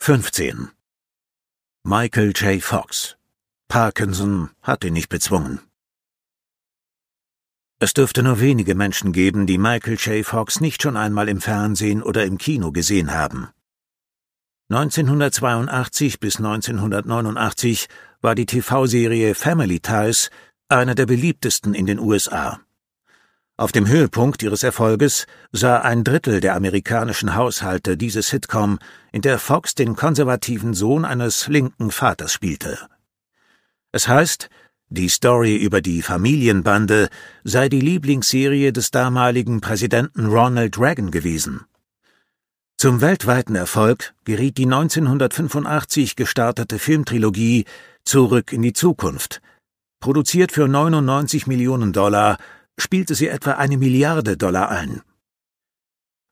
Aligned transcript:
15. 0.00 0.70
Michael 1.84 2.32
J. 2.32 2.62
Fox. 2.62 3.16
Parkinson 3.68 4.50
hat 4.62 4.82
ihn 4.84 4.94
nicht 4.94 5.10
bezwungen. 5.10 5.60
Es 7.78 7.92
dürfte 7.92 8.22
nur 8.22 8.40
wenige 8.40 8.74
Menschen 8.74 9.12
geben, 9.12 9.46
die 9.46 9.58
Michael 9.58 9.96
J. 9.96 10.24
Fox 10.24 10.60
nicht 10.60 10.82
schon 10.82 10.96
einmal 10.96 11.28
im 11.28 11.42
Fernsehen 11.42 12.02
oder 12.02 12.24
im 12.24 12.38
Kino 12.38 12.72
gesehen 12.72 13.12
haben. 13.12 13.48
1982 14.70 16.20
bis 16.20 16.36
1989 16.36 17.88
war 18.22 18.34
die 18.34 18.46
TV-Serie 18.46 19.34
Family 19.34 19.80
Ties 19.80 20.30
eine 20.68 20.94
der 20.94 21.06
beliebtesten 21.06 21.74
in 21.74 21.84
den 21.84 21.98
USA. 21.98 22.60
Auf 23.58 23.72
dem 23.72 23.88
Höhepunkt 23.88 24.44
ihres 24.44 24.62
Erfolges 24.62 25.26
sah 25.50 25.78
ein 25.78 26.04
Drittel 26.04 26.38
der 26.38 26.54
amerikanischen 26.54 27.34
Haushalte 27.34 27.96
diese 27.96 28.22
Sitcom, 28.22 28.78
in 29.10 29.20
der 29.20 29.40
Fox 29.40 29.74
den 29.74 29.96
konservativen 29.96 30.74
Sohn 30.74 31.04
eines 31.04 31.48
linken 31.48 31.90
Vaters 31.90 32.32
spielte. 32.32 32.78
Es 33.90 34.06
heißt, 34.06 34.48
die 34.90 35.08
Story 35.08 35.56
über 35.56 35.80
die 35.80 36.02
Familienbande 36.02 37.08
sei 37.42 37.68
die 37.68 37.80
Lieblingsserie 37.80 38.72
des 38.72 38.92
damaligen 38.92 39.60
Präsidenten 39.60 40.26
Ronald 40.26 40.78
Reagan 40.78 41.10
gewesen. 41.10 41.64
Zum 42.76 43.00
weltweiten 43.00 43.56
Erfolg 43.56 44.14
geriet 44.22 44.56
die 44.56 44.66
1985 44.66 46.14
gestartete 46.14 46.78
Filmtrilogie 46.78 47.64
Zurück 48.04 48.52
in 48.52 48.62
die 48.62 48.72
Zukunft. 48.72 49.42
Produziert 49.98 50.52
für 50.52 50.68
99 50.68 51.48
Millionen 51.48 51.92
Dollar 51.92 52.38
spielte 52.78 53.14
sie 53.14 53.28
etwa 53.28 53.52
eine 53.52 53.76
Milliarde 53.76 54.36
Dollar 54.36 54.70
ein. 54.70 55.02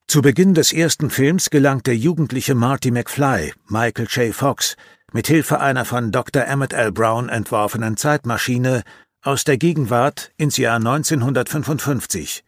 Zu 0.08 0.22
Beginn 0.22 0.54
des 0.54 0.72
ersten 0.72 1.10
Films 1.10 1.50
gelang 1.50 1.82
der 1.82 1.96
jugendliche 1.96 2.54
Marty 2.54 2.90
McFly, 2.90 3.52
Michael 3.68 4.06
J. 4.08 4.34
Fox, 4.34 4.76
mit 5.12 5.26
Hilfe 5.26 5.60
einer 5.60 5.84
von 5.84 6.12
Dr. 6.12 6.44
Emmett 6.44 6.72
L. 6.72 6.92
Brown 6.92 7.28
entworfenen 7.28 7.96
Zeitmaschine 7.96 8.82
aus 9.22 9.44
der 9.44 9.58
Gegenwart 9.58 10.30
ins 10.36 10.56
Jahr 10.56 10.76
1955. 10.76 12.44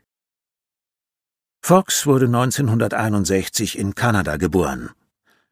Fox 1.60 2.06
wurde 2.06 2.26
1961 2.26 3.78
in 3.78 3.94
Kanada 3.96 4.36
geboren. 4.36 4.90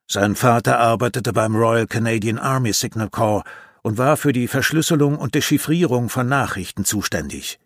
Sein 0.08 0.36
Vater 0.36 0.78
arbeitete 0.78 1.32
beim 1.32 1.56
Royal 1.56 1.88
Canadian 1.88 2.38
Army 2.38 2.72
Signal 2.72 3.10
Corps 3.10 3.42
und 3.82 3.98
war 3.98 4.16
für 4.16 4.32
die 4.32 4.46
Verschlüsselung 4.46 5.18
und 5.18 5.34
Dechiffrierung 5.34 6.08
von 6.08 6.28
Nachrichten 6.28 6.84
zuständig. 6.84 7.58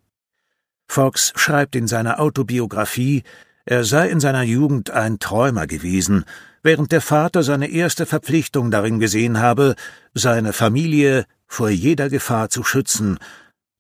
Fox 0.91 1.33
schreibt 1.37 1.77
in 1.77 1.87
seiner 1.87 2.19
Autobiografie, 2.19 3.23
er 3.65 3.85
sei 3.85 4.09
in 4.09 4.19
seiner 4.19 4.43
Jugend 4.43 4.91
ein 4.91 5.21
Träumer 5.21 5.69
gewesen, 5.69 6.25
während 6.65 6.91
der 6.91 7.01
Vater 7.01 7.45
seine 7.45 7.69
erste 7.69 8.07
Verpflichtung 8.07 8.73
darin 8.73 8.99
gesehen 8.99 9.39
habe, 9.39 9.77
seine 10.15 10.53
Familie 10.53 11.27
vor 11.47 11.71
jeder 11.71 12.09
Gefahr 12.09 12.51
zu 12.51 12.65
schützen, 12.65 13.19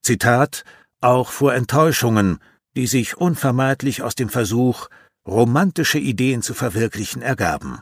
Zitat, 0.02 0.64
auch 1.00 1.30
vor 1.30 1.52
Enttäuschungen, 1.52 2.38
die 2.76 2.86
sich 2.86 3.16
unvermeidlich 3.16 4.02
aus 4.02 4.14
dem 4.14 4.28
Versuch, 4.28 4.88
romantische 5.26 5.98
Ideen 5.98 6.42
zu 6.42 6.54
verwirklichen, 6.54 7.22
ergaben. 7.22 7.80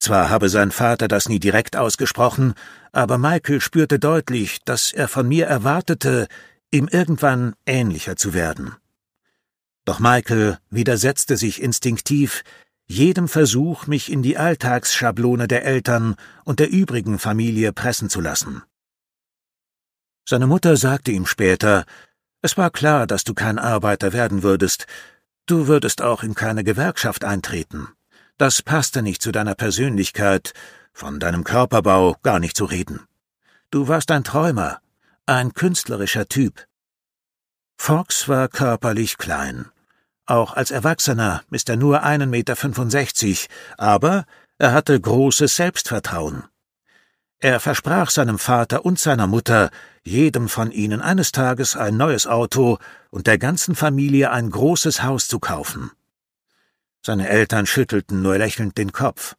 Zwar 0.00 0.28
habe 0.28 0.50
sein 0.50 0.70
Vater 0.70 1.08
das 1.08 1.28
nie 1.28 1.38
direkt 1.38 1.76
ausgesprochen, 1.76 2.54
aber 2.92 3.16
Michael 3.16 3.60
spürte 3.60 3.98
deutlich, 3.98 4.58
dass 4.64 4.92
er 4.92 5.08
von 5.08 5.28
mir 5.28 5.46
erwartete, 5.46 6.28
ihm 6.72 6.88
irgendwann 6.88 7.54
ähnlicher 7.66 8.16
zu 8.16 8.34
werden. 8.34 8.74
Doch 9.84 10.00
Michael 10.00 10.58
widersetzte 10.70 11.36
sich 11.36 11.62
instinktiv 11.62 12.42
jedem 12.86 13.28
Versuch, 13.28 13.86
mich 13.86 14.10
in 14.10 14.22
die 14.22 14.36
Alltagsschablone 14.36 15.48
der 15.48 15.64
Eltern 15.64 16.16
und 16.44 16.58
der 16.58 16.70
übrigen 16.70 17.18
Familie 17.18 17.72
pressen 17.72 18.10
zu 18.10 18.20
lassen. 18.20 18.62
Seine 20.28 20.46
Mutter 20.46 20.76
sagte 20.76 21.10
ihm 21.10 21.26
später, 21.26 21.84
es 22.42 22.56
war 22.56 22.70
klar, 22.70 23.06
dass 23.06 23.24
du 23.24 23.34
kein 23.34 23.58
Arbeiter 23.58 24.12
werden 24.12 24.42
würdest, 24.42 24.86
du 25.46 25.68
würdest 25.68 26.02
auch 26.02 26.22
in 26.22 26.34
keine 26.34 26.64
Gewerkschaft 26.64 27.24
eintreten. 27.24 27.88
Das 28.38 28.62
passte 28.62 29.02
nicht 29.02 29.22
zu 29.22 29.32
deiner 29.32 29.54
Persönlichkeit, 29.54 30.52
von 30.92 31.18
deinem 31.18 31.44
Körperbau 31.44 32.16
gar 32.22 32.40
nicht 32.40 32.56
zu 32.56 32.64
reden. 32.64 33.00
Du 33.70 33.88
warst 33.88 34.10
ein 34.10 34.24
Träumer, 34.24 34.80
ein 35.26 35.54
künstlerischer 35.54 36.28
Typ. 36.28 36.66
Fox 37.76 38.28
war 38.28 38.48
körperlich 38.48 39.18
klein. 39.18 39.70
Auch 40.26 40.54
als 40.54 40.70
Erwachsener 40.70 41.44
ist 41.50 41.68
er 41.68 41.76
nur 41.76 42.02
einen 42.02 42.30
Meter, 42.30 42.56
fünfundsechzig, 42.56 43.48
aber 43.78 44.26
er 44.58 44.72
hatte 44.72 45.00
großes 45.00 45.54
Selbstvertrauen. 45.54 46.44
Er 47.38 47.60
versprach 47.60 48.10
seinem 48.10 48.38
Vater 48.38 48.84
und 48.84 48.98
seiner 48.98 49.26
Mutter, 49.26 49.70
jedem 50.04 50.48
von 50.48 50.70
ihnen 50.70 51.00
eines 51.00 51.32
Tages 51.32 51.76
ein 51.76 51.96
neues 51.96 52.26
Auto 52.26 52.78
und 53.10 53.26
der 53.26 53.38
ganzen 53.38 53.74
Familie 53.74 54.30
ein 54.30 54.50
großes 54.50 55.02
Haus 55.02 55.28
zu 55.28 55.38
kaufen. 55.38 55.90
Seine 57.04 57.28
Eltern 57.28 57.66
schüttelten 57.66 58.22
nur 58.22 58.38
lächelnd 58.38 58.78
den 58.78 58.92
Kopf. 58.92 59.34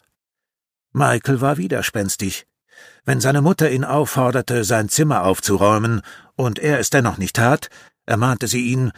Michael 0.92 1.42
war 1.42 1.58
widerspenstig. 1.58 2.46
Wenn 3.06 3.20
seine 3.20 3.42
Mutter 3.42 3.70
ihn 3.72 3.84
aufforderte, 3.84 4.64
sein 4.64 4.90
Zimmer 4.90 5.24
aufzuräumen, 5.24 6.02
und 6.36 6.60
er 6.60 6.80
es 6.80 6.90
dennoch 6.90 7.18
nicht 7.18 7.36
tat, 7.36 7.70
ermahnte 8.06 8.48
sie 8.48 8.68
ihn, 8.68 8.92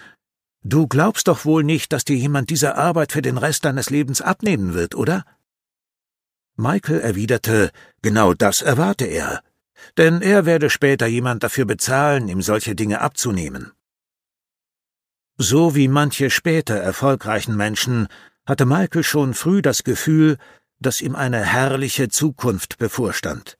Du 0.67 0.87
glaubst 0.87 1.27
doch 1.27 1.45
wohl 1.45 1.63
nicht, 1.63 1.93
dass 1.93 2.05
dir 2.05 2.15
jemand 2.15 2.49
diese 2.49 2.75
Arbeit 2.75 3.11
für 3.11 3.21
den 3.21 3.37
Rest 3.37 3.65
deines 3.65 3.91
Lebens 3.91 4.21
abnehmen 4.21 4.73
wird, 4.73 4.95
oder? 4.95 5.23
Michael 6.55 7.01
erwiderte, 7.01 7.69
genau 8.01 8.33
das 8.33 8.63
erwarte 8.63 9.05
er, 9.05 9.43
denn 9.97 10.23
er 10.23 10.47
werde 10.47 10.71
später 10.71 11.05
jemand 11.05 11.43
dafür 11.43 11.65
bezahlen, 11.65 12.27
ihm 12.29 12.41
solche 12.41 12.73
Dinge 12.73 13.01
abzunehmen. 13.01 13.73
So 15.37 15.75
wie 15.75 15.87
manche 15.87 16.31
später 16.31 16.75
erfolgreichen 16.75 17.55
Menschen 17.55 18.07
hatte 18.47 18.65
Michael 18.65 19.03
schon 19.03 19.35
früh 19.35 19.61
das 19.61 19.83
Gefühl, 19.83 20.37
dass 20.79 21.01
ihm 21.01 21.15
eine 21.15 21.45
herrliche 21.45 22.09
Zukunft 22.09 22.79
bevorstand. 22.79 23.59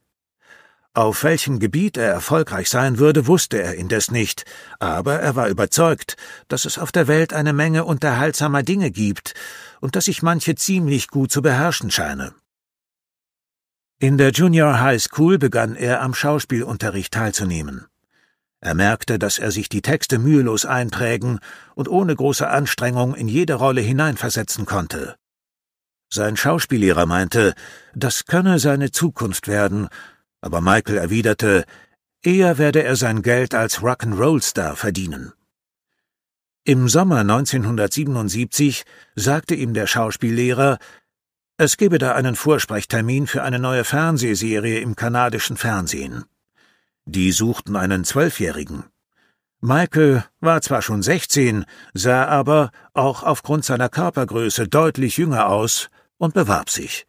Auf 0.95 1.25
welchem 1.25 1.59
Gebiet 1.59 1.97
er 1.97 2.09
erfolgreich 2.09 2.69
sein 2.69 3.00
würde, 3.00 3.28
wusste 3.28 3.61
er 3.61 3.75
indes 3.75 4.11
nicht, 4.11 4.45
aber 4.79 5.19
er 5.19 5.35
war 5.35 5.50
überzeugt, 5.50 6.16
dass 6.47 6.63
es 6.63 6.78
auf 6.78 6.94
der 6.94 7.09
Welt 7.09 7.33
eine 7.33 7.51
Menge 7.51 7.83
unterhaltsamer 7.83 8.63
Dinge 8.63 8.91
gibt 8.91 9.33
und 9.81 9.97
dass 9.97 10.06
sich 10.06 10.23
manche 10.23 10.56
ziemlich 10.56 11.09
gut 11.09 11.33
zu 11.33 11.41
beherrschen 11.41 11.91
scheine. 11.91 12.33
In 14.00 14.17
der 14.17 14.31
Junior 14.31 14.79
High 14.79 15.01
School 15.01 15.38
begann 15.38 15.75
er 15.75 16.01
am 16.01 16.13
Schauspielunterricht 16.13 17.13
teilzunehmen. 17.13 17.88
Er 18.62 18.73
merkte, 18.73 19.19
dass 19.19 19.38
er 19.38 19.51
sich 19.51 19.67
die 19.67 19.81
Texte 19.81 20.17
mühelos 20.17 20.66
einprägen 20.66 21.39
und 21.75 21.89
ohne 21.89 22.16
große 22.16 22.47
Anstrengung 22.47 23.16
in 23.16 23.27
jede 23.27 23.56
Rolle 23.56 23.81
hineinversetzen 23.81 24.66
konnte. 24.66 25.17
Sein 26.09 26.38
Schauspiellehrer 26.38 27.06
meinte, 27.06 27.53
das 27.94 28.25
könne 28.25 28.59
seine 28.59 28.91
Zukunft 28.91 29.50
werden 29.50 29.89
aber 30.45 30.61
Michael 30.61 30.97
erwiderte, 30.97 31.66
eher 32.22 32.59
werde 32.59 32.83
er 32.83 32.95
sein 32.95 33.23
Geld 33.23 33.56
als 33.56 33.79
Rock'n'Roll-Star 33.81 34.75
verdienen. 34.75 35.33
Im 36.63 36.88
Sommer 36.88 37.22
1977 37.22 38.85
sagte 39.16 39.56
ihm 39.56 39.73
der 39.73 39.88
Schauspiellehrer, 39.88 40.78
es 41.57 41.78
gebe 41.78 41.97
da 41.97 42.13
einen 42.13 42.35
Vorsprechtermin 42.35 43.25
für 43.25 43.41
eine 43.41 43.57
neue 43.57 43.83
Fernsehserie 43.83 44.79
im 44.81 44.95
kanadischen 44.95 45.57
Fernsehen. 45.57 46.25
Die 47.06 47.31
suchten 47.31 47.75
einen 47.75 48.03
Zwölfjährigen. 48.03 48.83
Michael 49.62 50.25
war 50.41 50.62
zwar 50.62 50.83
schon 50.83 51.01
sechzehn, 51.01 51.66
sah 51.95 52.25
aber, 52.25 52.69
auch 52.94 53.23
aufgrund 53.23 53.66
seiner 53.66 53.89
Körpergröße, 53.89 54.67
deutlich 54.67 55.17
jünger 55.17 55.47
aus 55.47 55.89
und 56.17 56.35
bewarb 56.35 56.69
sich. 56.69 57.07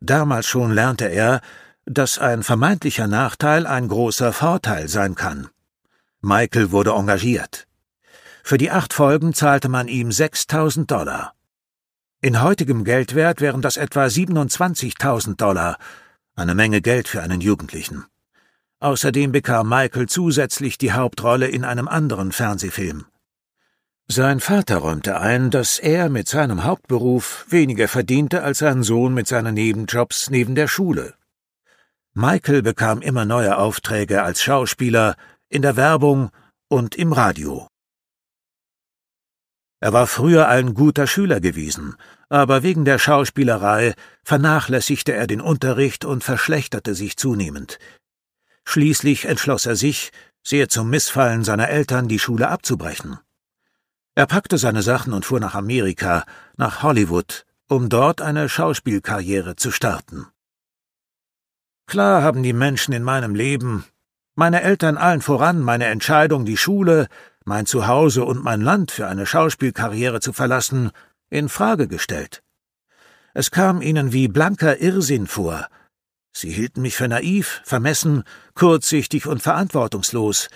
Damals 0.00 0.46
schon 0.46 0.72
lernte 0.72 1.06
er, 1.06 1.40
dass 1.90 2.18
ein 2.18 2.42
vermeintlicher 2.42 3.06
Nachteil 3.06 3.66
ein 3.66 3.88
großer 3.88 4.32
Vorteil 4.32 4.88
sein 4.88 5.14
kann. 5.14 5.48
Michael 6.20 6.70
wurde 6.70 6.90
engagiert. 6.90 7.66
Für 8.42 8.58
die 8.58 8.70
acht 8.70 8.92
Folgen 8.92 9.34
zahlte 9.34 9.68
man 9.68 9.88
ihm 9.88 10.10
6000 10.10 10.90
Dollar. 10.90 11.34
In 12.20 12.42
heutigem 12.42 12.84
Geldwert 12.84 13.40
wären 13.40 13.62
das 13.62 13.76
etwa 13.76 14.04
27.000 14.06 15.36
Dollar, 15.36 15.78
eine 16.34 16.54
Menge 16.54 16.80
Geld 16.80 17.08
für 17.08 17.22
einen 17.22 17.40
Jugendlichen. 17.40 18.04
Außerdem 18.80 19.32
bekam 19.32 19.68
Michael 19.68 20.08
zusätzlich 20.08 20.78
die 20.78 20.92
Hauptrolle 20.92 21.48
in 21.48 21.64
einem 21.64 21.88
anderen 21.88 22.32
Fernsehfilm. 22.32 23.06
Sein 24.08 24.40
Vater 24.40 24.78
räumte 24.78 25.20
ein, 25.20 25.50
dass 25.50 25.78
er 25.78 26.08
mit 26.08 26.28
seinem 26.28 26.64
Hauptberuf 26.64 27.44
weniger 27.50 27.88
verdiente 27.88 28.42
als 28.42 28.58
sein 28.58 28.82
Sohn 28.82 29.12
mit 29.12 29.28
seinen 29.28 29.54
Nebenjobs 29.54 30.30
neben 30.30 30.54
der 30.54 30.66
Schule. 30.66 31.14
Michael 32.20 32.62
bekam 32.62 33.00
immer 33.00 33.24
neue 33.24 33.58
Aufträge 33.58 34.24
als 34.24 34.42
Schauspieler, 34.42 35.14
in 35.48 35.62
der 35.62 35.76
Werbung 35.76 36.30
und 36.66 36.96
im 36.96 37.12
Radio. 37.12 37.68
Er 39.78 39.92
war 39.92 40.08
früher 40.08 40.48
ein 40.48 40.74
guter 40.74 41.06
Schüler 41.06 41.38
gewesen, 41.38 41.94
aber 42.28 42.64
wegen 42.64 42.84
der 42.84 42.98
Schauspielerei 42.98 43.94
vernachlässigte 44.24 45.12
er 45.12 45.28
den 45.28 45.40
Unterricht 45.40 46.04
und 46.04 46.24
verschlechterte 46.24 46.96
sich 46.96 47.16
zunehmend. 47.16 47.78
Schließlich 48.64 49.26
entschloss 49.26 49.66
er 49.66 49.76
sich, 49.76 50.10
sehr 50.42 50.68
zum 50.68 50.90
Missfallen 50.90 51.44
seiner 51.44 51.68
Eltern, 51.68 52.08
die 52.08 52.18
Schule 52.18 52.48
abzubrechen. 52.48 53.20
Er 54.16 54.26
packte 54.26 54.58
seine 54.58 54.82
Sachen 54.82 55.12
und 55.12 55.24
fuhr 55.24 55.38
nach 55.38 55.54
Amerika, 55.54 56.24
nach 56.56 56.82
Hollywood, 56.82 57.46
um 57.68 57.88
dort 57.88 58.20
eine 58.20 58.48
Schauspielkarriere 58.48 59.54
zu 59.54 59.70
starten. 59.70 60.26
Klar 61.88 62.22
haben 62.22 62.42
die 62.42 62.52
Menschen 62.52 62.92
in 62.92 63.02
meinem 63.02 63.34
Leben, 63.34 63.86
meine 64.34 64.60
Eltern 64.60 64.98
allen 64.98 65.22
voran, 65.22 65.62
meine 65.62 65.86
Entscheidung, 65.86 66.44
die 66.44 66.58
Schule, 66.58 67.08
mein 67.46 67.64
Zuhause 67.64 68.26
und 68.26 68.44
mein 68.44 68.60
Land 68.60 68.90
für 68.90 69.06
eine 69.06 69.24
Schauspielkarriere 69.24 70.20
zu 70.20 70.34
verlassen, 70.34 70.90
in 71.30 71.48
Frage 71.48 71.88
gestellt. 71.88 72.42
Es 73.32 73.50
kam 73.50 73.80
ihnen 73.80 74.12
wie 74.12 74.28
blanker 74.28 74.78
Irrsinn 74.78 75.26
vor. 75.26 75.66
Sie 76.30 76.50
hielten 76.50 76.82
mich 76.82 76.94
für 76.94 77.08
naiv, 77.08 77.62
vermessen, 77.64 78.22
kurzsichtig 78.54 79.26
und 79.26 79.42
verantwortungslos. 79.42 80.48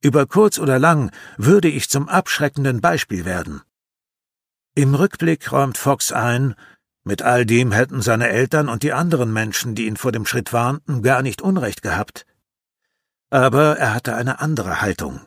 Über 0.00 0.26
kurz 0.26 0.60
oder 0.60 0.78
lang 0.78 1.10
würde 1.36 1.66
ich 1.66 1.90
zum 1.90 2.08
abschreckenden 2.08 2.80
Beispiel 2.80 3.24
werden. 3.24 3.62
Im 4.76 4.94
Rückblick 4.94 5.50
räumt 5.50 5.76
Fox 5.76 6.12
ein, 6.12 6.54
mit 7.06 7.22
all 7.22 7.46
dem 7.46 7.70
hätten 7.70 8.02
seine 8.02 8.30
Eltern 8.30 8.68
und 8.68 8.82
die 8.82 8.92
anderen 8.92 9.32
Menschen, 9.32 9.76
die 9.76 9.86
ihn 9.86 9.96
vor 9.96 10.10
dem 10.10 10.26
Schritt 10.26 10.52
warnten, 10.52 11.02
gar 11.02 11.22
nicht 11.22 11.40
Unrecht 11.40 11.80
gehabt. 11.80 12.26
Aber 13.30 13.78
er 13.78 13.94
hatte 13.94 14.16
eine 14.16 14.40
andere 14.40 14.80
Haltung. 14.80 15.20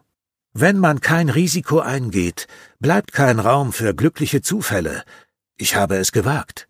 Wenn 0.52 0.78
man 0.78 1.00
kein 1.00 1.30
Risiko 1.30 1.80
eingeht, 1.80 2.48
bleibt 2.80 3.14
kein 3.14 3.40
Raum 3.40 3.72
für 3.72 3.96
glückliche 3.96 4.42
Zufälle. 4.42 5.06
Ich 5.56 5.78
habe 5.78 5.96
es 5.96 6.12
gewagt. 6.12 6.68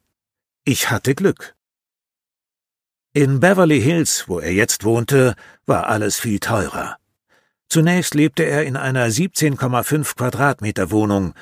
Ich 0.63 0.91
hatte 0.91 1.15
Glück. 1.15 1.55
In 3.11 3.39
Beverly 3.39 3.81
Hills, 3.81 4.25
wo 4.27 4.39
er 4.39 4.53
jetzt 4.53 4.83
wohnte, 4.83 5.33
war 5.65 5.87
alles 5.87 6.19
viel 6.19 6.39
teurer. 6.39 6.97
Zunächst 7.67 8.13
lebte 8.13 8.43
er 8.43 8.63
in 8.63 8.77
einer 8.77 9.07
17,5 9.07 10.15
Quadratmeter 10.15 10.91
Wohnung. 10.91 11.33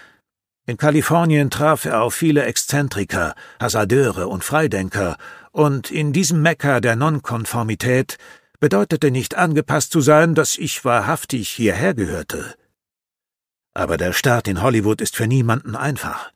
In 0.70 0.76
Kalifornien 0.76 1.50
traf 1.50 1.86
er 1.86 2.02
auf 2.02 2.14
viele 2.14 2.44
Exzentriker, 2.44 3.36
Hasardeure 3.58 4.28
und 4.28 4.44
Freidenker, 4.44 5.16
und 5.54 5.92
in 5.92 6.12
diesem 6.12 6.42
Mekka 6.42 6.82
der 6.82 6.98
Nonkonformität 6.98 8.18
bedeutete 8.60 9.10
nicht 9.10 9.36
angepasst 9.36 9.94
zu 9.94 10.02
sein, 10.02 10.36
dass 10.36 10.58
ich 10.58 10.84
wahrhaftig 10.84 11.48
hierher 11.48 11.94
gehörte. 11.94 12.54
Aber 13.74 13.96
der 13.96 14.12
Start 14.12 14.50
in 14.50 14.62
Hollywood 14.62 15.00
ist 15.00 15.16
für 15.16 15.26
niemanden 15.26 15.78
einfach. 15.78 16.34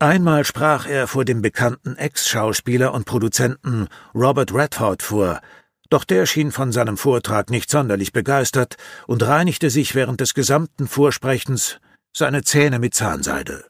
Einmal 0.00 0.44
sprach 0.44 0.88
er 0.88 1.06
vor 1.06 1.24
dem 1.24 1.40
bekannten 1.40 1.94
Ex-Schauspieler 1.94 2.92
und 2.92 3.04
Produzenten 3.04 3.86
Robert 4.12 4.52
Redford 4.52 5.04
vor, 5.04 5.40
doch 5.88 6.02
der 6.02 6.26
schien 6.26 6.50
von 6.50 6.72
seinem 6.72 6.96
Vortrag 6.96 7.50
nicht 7.50 7.70
sonderlich 7.70 8.12
begeistert 8.12 8.76
und 9.06 9.22
reinigte 9.22 9.70
sich 9.70 9.94
während 9.94 10.20
des 10.20 10.34
gesamten 10.34 10.88
Vorsprechens 10.88 11.78
seine 12.16 12.42
Zähne 12.42 12.78
mit 12.78 12.94
Zahnseide. 12.94 13.66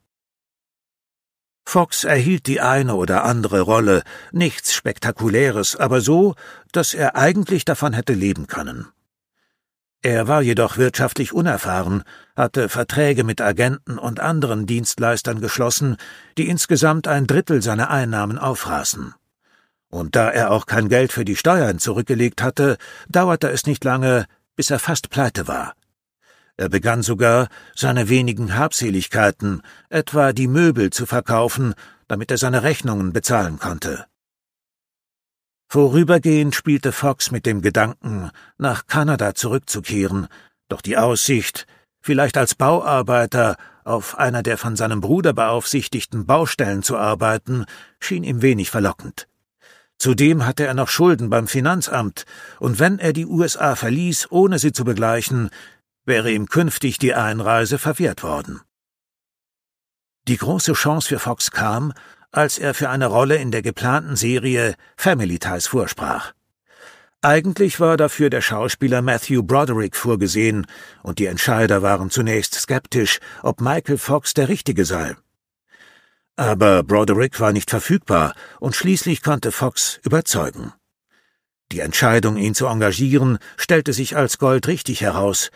Fox 1.64 2.04
erhielt 2.04 2.46
die 2.46 2.60
eine 2.60 2.94
oder 2.94 3.24
andere 3.24 3.60
Rolle, 3.60 4.04
nichts 4.30 4.72
Spektakuläres, 4.72 5.74
aber 5.74 6.00
so, 6.00 6.36
dass 6.70 6.94
er 6.94 7.16
eigentlich 7.16 7.64
davon 7.64 7.92
hätte 7.92 8.12
leben 8.12 8.46
können. 8.46 8.86
Er 10.00 10.28
war 10.28 10.42
jedoch 10.42 10.76
wirtschaftlich 10.76 11.32
unerfahren, 11.32 12.04
hatte 12.36 12.68
Verträge 12.68 13.24
mit 13.24 13.40
Agenten 13.40 13.98
und 13.98 14.20
anderen 14.20 14.64
Dienstleistern 14.64 15.40
geschlossen, 15.40 15.96
die 16.38 16.48
insgesamt 16.48 17.08
ein 17.08 17.26
Drittel 17.26 17.62
seiner 17.62 17.90
Einnahmen 17.90 18.38
aufraßen. 18.38 19.12
Und 19.88 20.14
da 20.14 20.30
er 20.30 20.52
auch 20.52 20.66
kein 20.66 20.88
Geld 20.88 21.10
für 21.10 21.24
die 21.24 21.34
Steuern 21.34 21.80
zurückgelegt 21.80 22.42
hatte, 22.42 22.76
dauerte 23.08 23.48
es 23.48 23.66
nicht 23.66 23.82
lange, 23.82 24.26
bis 24.54 24.70
er 24.70 24.78
fast 24.78 25.10
pleite 25.10 25.48
war. 25.48 25.74
Er 26.58 26.68
begann 26.70 27.02
sogar, 27.02 27.48
seine 27.74 28.08
wenigen 28.08 28.56
Habseligkeiten, 28.56 29.62
etwa 29.90 30.32
die 30.32 30.48
Möbel, 30.48 30.90
zu 30.90 31.04
verkaufen, 31.04 31.74
damit 32.08 32.30
er 32.30 32.38
seine 32.38 32.62
Rechnungen 32.62 33.12
bezahlen 33.12 33.58
konnte. 33.58 34.06
Vorübergehend 35.68 36.54
spielte 36.54 36.92
Fox 36.92 37.30
mit 37.30 37.44
dem 37.44 37.60
Gedanken, 37.60 38.30
nach 38.56 38.86
Kanada 38.86 39.34
zurückzukehren, 39.34 40.28
doch 40.68 40.80
die 40.80 40.96
Aussicht, 40.96 41.66
vielleicht 42.00 42.38
als 42.38 42.54
Bauarbeiter 42.54 43.56
auf 43.84 44.16
einer 44.16 44.42
der 44.42 44.58
von 44.58 44.76
seinem 44.76 45.00
Bruder 45.00 45.32
beaufsichtigten 45.32 46.24
Baustellen 46.24 46.82
zu 46.82 46.96
arbeiten, 46.96 47.66
schien 48.00 48.24
ihm 48.24 48.42
wenig 48.42 48.70
verlockend. 48.70 49.28
Zudem 49.98 50.44
hatte 50.44 50.66
er 50.66 50.74
noch 50.74 50.88
Schulden 50.88 51.30
beim 51.30 51.46
Finanzamt, 51.46 52.26
und 52.60 52.78
wenn 52.78 52.98
er 52.98 53.12
die 53.12 53.26
USA 53.26 53.76
verließ, 53.76 54.30
ohne 54.30 54.58
sie 54.58 54.72
zu 54.72 54.84
begleichen, 54.84 55.50
wäre 56.06 56.30
ihm 56.30 56.46
künftig 56.46 56.98
die 56.98 57.14
Einreise 57.14 57.78
verwehrt 57.78 58.22
worden. 58.22 58.60
Die 60.28 60.38
große 60.38 60.72
Chance 60.72 61.08
für 61.08 61.18
Fox 61.18 61.50
kam, 61.50 61.92
als 62.32 62.58
er 62.58 62.74
für 62.74 62.88
eine 62.88 63.06
Rolle 63.06 63.36
in 63.36 63.50
der 63.50 63.62
geplanten 63.62 64.16
Serie 64.16 64.74
Family 64.96 65.38
Ties 65.38 65.66
vorsprach. 65.66 66.32
Eigentlich 67.22 67.80
war 67.80 67.96
dafür 67.96 68.30
der 68.30 68.40
Schauspieler 68.40 69.02
Matthew 69.02 69.42
Broderick 69.42 69.96
vorgesehen, 69.96 70.66
und 71.02 71.18
die 71.18 71.26
Entscheider 71.26 71.82
waren 71.82 72.10
zunächst 72.10 72.54
skeptisch, 72.54 73.18
ob 73.42 73.60
Michael 73.60 73.98
Fox 73.98 74.34
der 74.34 74.48
Richtige 74.48 74.84
sei. 74.84 75.16
Aber 76.36 76.82
Broderick 76.82 77.40
war 77.40 77.52
nicht 77.52 77.70
verfügbar, 77.70 78.34
und 78.60 78.76
schließlich 78.76 79.22
konnte 79.22 79.50
Fox 79.50 79.98
überzeugen. 80.04 80.72
Die 81.72 81.80
Entscheidung, 81.80 82.36
ihn 82.36 82.54
zu 82.54 82.66
engagieren, 82.66 83.38
stellte 83.56 83.92
sich 83.92 84.16
als 84.16 84.38
goldrichtig 84.38 85.00
heraus, 85.00 85.50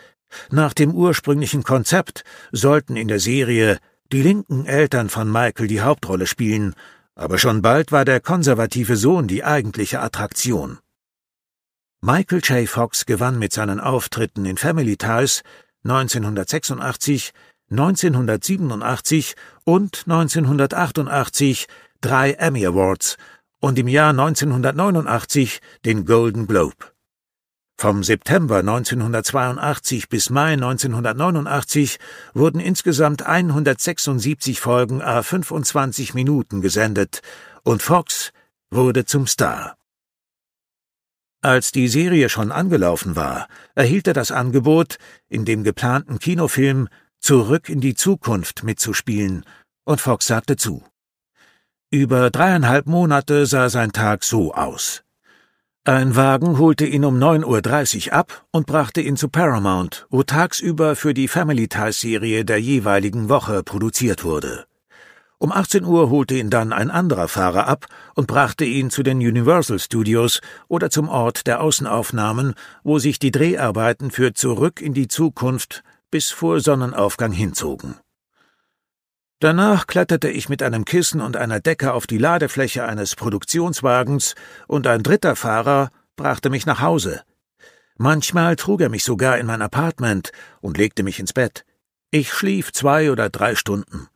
nach 0.51 0.75
dem 0.75 0.95
ursprünglichen 0.95 1.63
Konzept 1.63 2.25
sollten 2.53 2.97
in 2.97 3.09
der 3.09 3.21
Serie 3.21 3.79
die 4.13 4.23
linken 4.23 4.67
Eltern 4.67 5.09
von 5.09 5.31
Michael 5.31 5.67
die 5.67 5.81
Hauptrolle 5.81 6.27
spielen, 6.27 6.75
aber 7.15 7.39
schon 7.39 7.63
bald 7.63 7.93
war 7.93 8.05
der 8.05 8.21
konservative 8.21 8.97
Sohn 8.97 9.29
die 9.29 9.45
eigentliche 9.45 10.01
Attraktion. 10.01 10.79
Michael 12.01 12.41
J. 12.41 12.69
Fox 12.69 13.05
gewann 13.05 13.39
mit 13.39 13.53
seinen 13.53 13.79
Auftritten 13.79 14.47
in 14.47 14.57
Family 14.57 14.97
Ties 14.97 15.43
1986, 15.85 17.33
1987 17.71 19.35
und 19.65 20.05
1988 20.07 21.67
drei 22.01 22.33
Emmy 22.33 22.67
Awards 22.67 23.17
und 23.61 23.79
im 23.79 23.87
Jahr 23.87 24.11
1989 24.11 25.61
den 25.85 26.07
Golden 26.07 26.47
Globe. 26.47 26.77
Vom 27.81 28.05
September 28.05 28.59
1982 28.59 30.11
bis 30.11 30.29
Mai 30.29 30.53
1989 30.53 31.99
wurden 32.35 32.61
insgesamt 32.61 33.23
176 33.23 34.61
Folgen 34.61 35.01
a 35.01 35.23
25 35.23 36.13
Minuten 36.13 36.61
gesendet 36.61 37.23
und 37.63 37.81
Fox 37.81 38.33
wurde 38.71 39.07
zum 39.07 39.27
Star. 39.27 39.79
Als 41.41 41.73
die 41.73 41.89
Serie 41.89 42.29
schon 42.29 42.53
angelaufen 42.53 43.17
war, 43.17 43.49
erhielt 43.75 44.07
er 44.07 44.13
das 44.13 44.31
Angebot, 44.31 44.99
in 45.31 45.47
dem 45.47 45.65
geplanten 45.65 46.19
Kinofilm 46.19 46.87
Zurück 47.19 47.71
in 47.71 47.81
die 47.81 47.95
Zukunft 47.95 48.63
mitzuspielen, 48.63 49.47
und 49.85 50.03
Fox 50.03 50.27
sagte 50.27 50.57
zu. 50.57 50.85
Über 51.91 52.29
dreieinhalb 52.29 52.85
Monate 52.85 53.47
sah 53.47 53.71
sein 53.71 53.93
Tag 53.93 54.23
so 54.23 54.53
aus. 54.53 55.03
Ein 55.87 56.15
Wagen 56.15 56.59
holte 56.59 56.85
ihn 56.85 57.07
um 57.07 57.19
9.30 57.19 58.09
Uhr 58.09 58.13
ab 58.13 58.45
und 58.51 58.67
brachte 58.67 59.01
ihn 59.01 59.17
zu 59.17 59.31
Paramount, 59.31 60.07
wo 60.11 60.23
tagsüber 60.23 60.95
für 60.95 61.15
die 61.15 61.27
Family 61.27 61.69
Ties 61.69 62.01
Serie 62.01 62.45
der 62.45 62.61
jeweiligen 62.61 63.31
Woche 63.31 63.63
produziert 63.63 64.23
wurde. 64.23 64.67
Um 65.39 65.53
18 65.53 65.87
Uhr 65.87 66.11
holte 66.11 66.35
ihn 66.35 66.51
dann 66.51 66.75
ein 66.75 66.91
anderer 66.91 67.29
Fahrer 67.29 67.67
ab 67.67 67.87
und 68.15 68.27
brachte 68.27 68.67
ihn 68.67 68.91
zu 68.91 69.03
den 69.03 69.21
Universal 69.21 69.79
Studios 69.79 70.43
oder 70.69 70.91
zum 70.91 71.09
Ort 71.09 71.47
der 71.47 71.63
Außenaufnahmen, 71.63 72.53
wo 72.85 72.99
sich 72.99 73.19
die 73.19 73.31
Dreharbeiten 73.31 74.11
für 74.11 74.35
Zurück 74.35 74.83
in 74.83 74.93
die 74.93 75.09
Zukunft 75.09 75.83
bis 76.11 76.29
vor 76.29 76.61
Sonnenaufgang 76.61 77.33
hinzogen. 77.33 77.95
Danach 79.41 79.87
kletterte 79.87 80.29
ich 80.29 80.51
mit 80.51 80.63
einem 80.63 80.85
Kissen 80.85 81.23
und 81.23 81.39
einer 81.39 81.61
Decke 81.61 81.95
auf 81.95 82.07
die 82.07 82.19
Ladefläche 82.19 82.85
eines 82.85 83.17
Produktionswagens, 83.17 84.35
und 84.69 84.87
ein 84.87 85.03
dritter 85.03 85.35
Fahrer 85.35 85.91
brachte 86.15 86.51
mich 86.51 86.67
nach 86.67 86.83
Hause. 86.83 87.23
Manchmal 87.97 88.57
trug 88.57 88.83
er 88.83 88.91
mich 88.91 89.03
sogar 89.03 89.39
in 89.39 89.47
mein 89.47 89.63
Apartment 89.63 90.31
und 90.61 90.77
legte 90.77 91.03
mich 91.03 91.19
ins 91.19 91.33
Bett. 91.33 91.65
Ich 92.11 92.33
schlief 92.33 92.71
zwei 92.73 93.11
oder 93.11 93.31
drei 93.31 93.55
Stunden. 93.55 94.09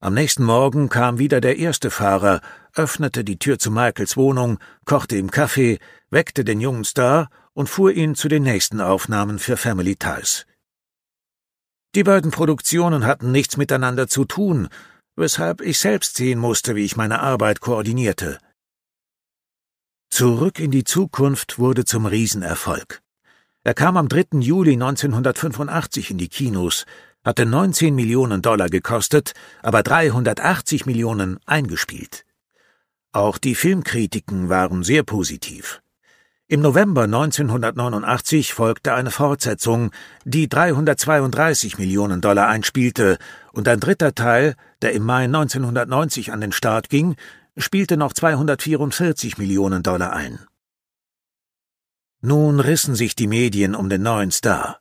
Am 0.00 0.12
nächsten 0.12 0.44
Morgen 0.44 0.90
kam 0.90 1.18
wieder 1.18 1.40
der 1.40 1.56
erste 1.56 1.90
Fahrer, 1.90 2.42
öffnete 2.74 3.24
die 3.24 3.38
Tür 3.38 3.58
zu 3.58 3.70
Michaels 3.70 4.18
Wohnung, 4.18 4.58
kochte 4.84 5.16
ihm 5.16 5.30
Kaffee, 5.30 5.78
weckte 6.10 6.44
den 6.44 6.60
jungen 6.60 6.84
Star 6.84 7.30
und 7.54 7.70
fuhr 7.70 7.92
ihn 7.92 8.14
zu 8.14 8.28
den 8.28 8.42
nächsten 8.42 8.82
Aufnahmen 8.82 9.38
für 9.38 9.56
Family 9.56 9.96
Ties. 9.96 10.46
Die 11.94 12.04
beiden 12.04 12.30
Produktionen 12.30 13.04
hatten 13.04 13.32
nichts 13.32 13.56
miteinander 13.56 14.06
zu 14.06 14.24
tun, 14.24 14.68
weshalb 15.16 15.60
ich 15.60 15.78
selbst 15.78 16.16
sehen 16.16 16.38
musste, 16.38 16.76
wie 16.76 16.84
ich 16.84 16.96
meine 16.96 17.20
Arbeit 17.20 17.60
koordinierte. 17.60 18.38
Zurück 20.08 20.60
in 20.60 20.70
die 20.70 20.84
Zukunft 20.84 21.58
wurde 21.58 21.84
zum 21.84 22.06
Riesenerfolg. 22.06 23.02
Er 23.64 23.74
kam 23.74 23.96
am 23.96 24.08
3. 24.08 24.38
Juli 24.40 24.72
1985 24.72 26.12
in 26.12 26.18
die 26.18 26.28
Kinos, 26.28 26.86
hatte 27.24 27.44
19 27.44 27.94
Millionen 27.94 28.40
Dollar 28.40 28.68
gekostet, 28.68 29.34
aber 29.62 29.82
380 29.82 30.86
Millionen 30.86 31.38
eingespielt. 31.44 32.24
Auch 33.12 33.36
die 33.36 33.54
Filmkritiken 33.54 34.48
waren 34.48 34.84
sehr 34.84 35.02
positiv. 35.02 35.82
Im 36.52 36.62
November 36.62 37.04
1989 37.04 38.54
folgte 38.54 38.92
eine 38.92 39.12
Fortsetzung, 39.12 39.92
die 40.24 40.48
332 40.48 41.78
Millionen 41.78 42.20
Dollar 42.20 42.48
einspielte, 42.48 43.18
und 43.52 43.68
ein 43.68 43.78
dritter 43.78 44.16
Teil, 44.16 44.56
der 44.82 44.92
im 44.94 45.04
Mai 45.04 45.26
1990 45.26 46.32
an 46.32 46.40
den 46.40 46.50
Start 46.50 46.88
ging, 46.88 47.14
spielte 47.56 47.96
noch 47.96 48.14
244 48.14 49.38
Millionen 49.38 49.84
Dollar 49.84 50.12
ein. 50.12 50.40
Nun 52.20 52.58
rissen 52.58 52.96
sich 52.96 53.14
die 53.14 53.28
Medien 53.28 53.76
um 53.76 53.88
den 53.88 54.02
neuen 54.02 54.32
Star. 54.32 54.80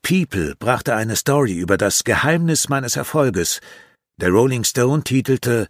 People 0.00 0.54
brachte 0.58 0.94
eine 0.94 1.16
Story 1.16 1.52
über 1.52 1.76
das 1.76 2.04
Geheimnis 2.04 2.70
meines 2.70 2.96
Erfolges. 2.96 3.60
Der 4.16 4.30
Rolling 4.30 4.64
Stone 4.64 5.04
titelte 5.04 5.66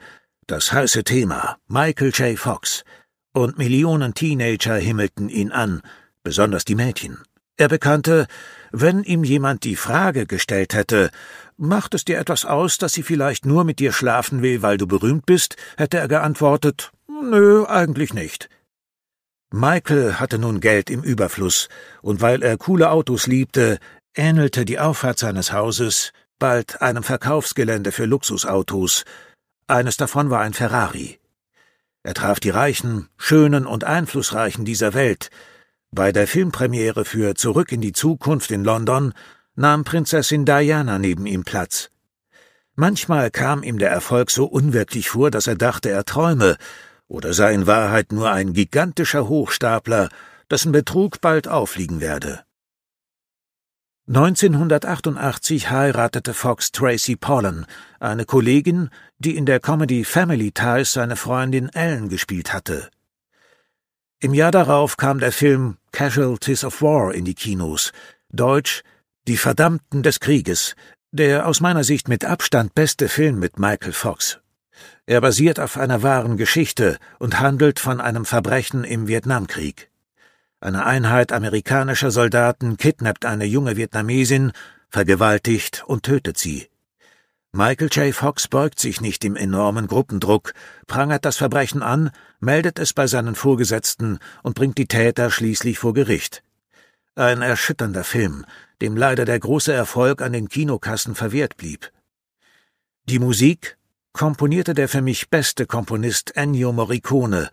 Das 0.47 0.73
heiße 0.73 1.03
Thema 1.03 1.59
Michael 1.67 2.11
J. 2.11 2.39
Fox 2.39 2.85
und 3.33 3.59
Millionen 3.59 4.15
Teenager 4.15 4.77
himmelten 4.77 5.29
ihn 5.29 5.53
an, 5.53 5.83
besonders 6.23 6.65
die 6.65 6.75
Mädchen. 6.75 7.19
Er 7.57 7.69
bekannte, 7.69 8.27
wenn 8.73 9.03
ihm 9.03 9.25
jemand 9.25 9.65
die 9.65 9.77
Frage 9.77 10.27
gestellt 10.27 10.75
hätte, 10.75 11.11
macht 11.57 11.95
es 11.95 12.05
dir 12.05 12.19
etwas 12.19 12.45
aus, 12.45 12.79
dass 12.79 12.95
sie 12.95 13.03
vielleicht 13.03 13.45
nur 13.45 13.65
mit 13.65 13.79
dir 13.79 13.93
schlafen 13.93 14.43
will, 14.43 14.63
weil 14.63 14.79
du 14.79 14.87
berühmt 14.87 15.27
bist, 15.27 15.57
hätte 15.77 15.99
er 15.99 16.09
geantwortet, 16.09 16.91
nö, 17.07 17.67
eigentlich 17.67 18.15
nicht. 18.15 18.49
Michael 19.53 20.15
hatte 20.15 20.39
nun 20.39 20.61
Geld 20.61 20.89
im 20.91 21.03
Überfluss, 21.03 21.69
und 22.03 22.21
weil 22.21 22.43
er 22.43 22.57
coole 22.57 22.91
Autos 22.91 23.27
liebte, 23.27 23.79
ähnelte 24.15 24.65
die 24.65 24.79
Auffahrt 24.79 25.19
seines 25.19 25.53
Hauses 25.53 26.13
bald 26.39 26.81
einem 26.81 27.05
Verkaufsgelände 27.05 27.93
für 27.93 28.07
Luxusautos. 28.07 29.05
Eines 29.69 29.97
davon 29.97 30.31
war 30.31 30.41
ein 30.41 30.55
Ferrari. 30.55 31.20
Er 32.03 32.15
traf 32.15 32.41
die 32.41 32.51
Reichen, 32.51 33.09
Schönen 33.19 33.67
und 33.67 33.85
Einflussreichen 33.85 34.65
dieser 34.65 34.95
Welt. 34.95 35.31
Bei 35.91 36.13
der 36.13 36.27
Filmpremiere 36.27 37.05
für 37.05 37.35
Zurück 37.35 37.73
in 37.73 37.81
die 37.81 37.93
Zukunft 37.93 38.51
in 38.51 38.65
London 38.65 39.13
nahm 39.55 39.85
Prinzessin 39.85 40.47
Diana 40.47 40.99
neben 40.99 41.27
ihm 41.27 41.45
Platz. 41.45 41.91
Manchmal 42.75 43.31
kam 43.31 43.63
ihm 43.63 43.79
der 43.79 43.91
Erfolg 43.91 44.31
so 44.31 44.47
unwirklich 44.47 45.11
vor, 45.11 45.31
dass 45.31 45.47
er 45.47 45.57
dachte, 45.57 45.91
er 45.91 46.05
träume, 46.05 46.57
oder 47.09 47.35
sei 47.35 47.53
in 47.53 47.67
Wahrheit 47.67 48.13
nur 48.13 48.31
ein 48.31 48.55
gigantischer 48.55 49.29
Hochstapler, 49.29 50.09
dessen 50.51 50.73
Betrug 50.73 51.21
bald 51.21 51.49
auffliegen 51.49 52.01
werde. 52.01 52.45
1988 54.13 55.71
heiratete 55.71 56.35
Fox 56.35 56.73
Tracy 56.73 57.15
Pollan, 57.15 57.65
eine 58.01 58.25
Kollegin, 58.25 58.91
die 59.21 59.37
in 59.37 59.47
der 59.47 59.61
Comedy 59.61 60.03
Family 60.03 60.51
Ties 60.51 60.95
seine 60.95 61.15
Freundin 61.15 61.69
Ellen 61.69 62.09
gespielt 62.09 62.53
hatte. 62.53 62.91
Im 64.19 64.35
Jahr 64.35 64.51
darauf 64.51 64.97
kam 64.97 65.21
der 65.21 65.31
Film 65.31 65.77
Casualties 65.93 66.65
of 66.65 66.83
War 66.83 67.15
in 67.15 67.25
die 67.25 67.35
Kinos, 67.35 67.93
deutsch 68.31 68.83
Die 69.29 69.37
Verdammten 69.37 70.03
des 70.03 70.19
Krieges, 70.19 70.75
der 71.13 71.47
aus 71.47 71.61
meiner 71.61 71.85
Sicht 71.85 72.09
mit 72.09 72.25
Abstand 72.25 72.75
beste 72.75 73.09
Film 73.09 73.39
mit 73.39 73.61
Michael 73.61 73.93
Fox. 73.93 74.41
Er 75.07 75.21
basiert 75.21 75.61
auf 75.61 75.77
einer 75.77 76.03
wahren 76.03 76.37
Geschichte 76.37 76.99
und 77.21 77.39
handelt 77.39 77.79
von 77.79 78.01
einem 78.01 78.25
Verbrechen 78.25 78.83
im 78.83 79.07
Vietnamkrieg. 79.07 79.90
Eine 80.63 80.85
Einheit 80.85 81.33
amerikanischer 81.33 82.11
Soldaten 82.11 82.77
kidnappt 82.77 83.25
eine 83.25 83.47
junge 83.47 83.79
Vietnamesin, 83.79 84.53
vergewaltigt 84.91 85.85
und 85.87 86.03
tötet 86.03 86.37
sie. 86.37 86.69
Michael 87.53 87.89
J. 87.89 88.15
Fox 88.15 88.47
beugt 88.47 88.79
sich 88.79 89.01
nicht 89.01 89.23
dem 89.23 89.37
enormen 89.37 89.87
Gruppendruck, 89.87 90.53
prangert 90.87 91.25
das 91.25 91.39
Verbrechen 91.39 91.83
an, 91.83 92.11
meldet 92.41 92.79
es 92.79 92.93
bei 92.93 93.07
seinen 93.07 93.37
Vorgesetzten 93.37 94.19
und 94.43 94.55
bringt 94.55 94.77
die 94.77 94.87
Täter 94.87 95.31
schließlich 95.31 95.79
vor 95.79 95.95
Gericht. 95.95 96.45
Ein 97.15 97.41
erschütternder 97.41 98.05
Film, 98.05 98.45
dem 98.83 98.99
leider 98.99 99.25
der 99.25 99.41
große 99.41 99.73
Erfolg 99.73 100.21
an 100.21 100.35
den 100.35 100.51
Kinokassen 100.51 101.15
verwehrt 101.15 101.57
blieb. 101.57 101.91
Die 103.07 103.19
Musik 103.19 103.79
komponierte 104.13 104.75
der 104.75 104.89
für 104.89 105.03
mich 105.03 105.31
beste 105.31 105.65
Komponist 105.67 106.37
Ennio 106.37 106.73
Morricone, 106.73 107.51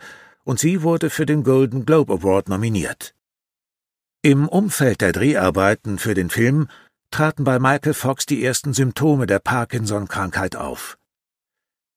und 0.47 0.59
sie 0.59 0.81
wurde 0.81 1.09
für 1.09 1.25
den 1.25 1.43
Golden 1.43 1.85
Globe 1.85 2.13
Award 2.13 2.47
nominiert. 2.47 3.13
Im 4.21 4.47
Umfeld 4.47 5.01
der 5.01 5.11
Dreharbeiten 5.11 5.99
für 5.99 6.13
den 6.13 6.29
Film 6.29 6.69
traten 7.11 7.43
bei 7.43 7.59
Michael 7.59 7.93
Fox 7.93 8.25
die 8.25 8.43
ersten 8.45 8.73
Symptome 8.73 9.27
der 9.27 9.39
Parkinson-Krankheit 9.39 10.55
auf. 10.55 10.97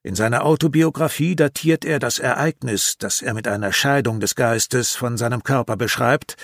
In 0.03 0.17
seiner 0.17 0.45
Autobiografie 0.45 1.37
datiert 1.37 1.85
er 1.85 2.01
das 2.01 2.19
Ereignis, 2.19 2.97
das 2.99 3.23
er 3.23 3.35
mit 3.35 3.47
einer 3.47 3.73
Scheidung 3.73 4.19
des 4.19 4.35
Geistes 4.35 4.97
von 4.97 5.17
seinem 5.17 5.45
Körper 5.45 5.77
beschreibt, 5.77 6.37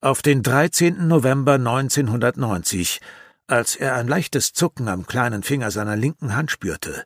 auf 0.00 0.22
den 0.22 0.42
13. 0.42 1.06
November 1.06 1.54
1990, 1.54 3.02
als 3.46 3.76
er 3.76 3.96
ein 3.96 4.08
leichtes 4.08 4.54
Zucken 4.54 4.88
am 4.88 5.06
kleinen 5.06 5.42
Finger 5.42 5.70
seiner 5.70 5.96
linken 5.96 6.34
Hand 6.34 6.50
spürte. 6.50 7.04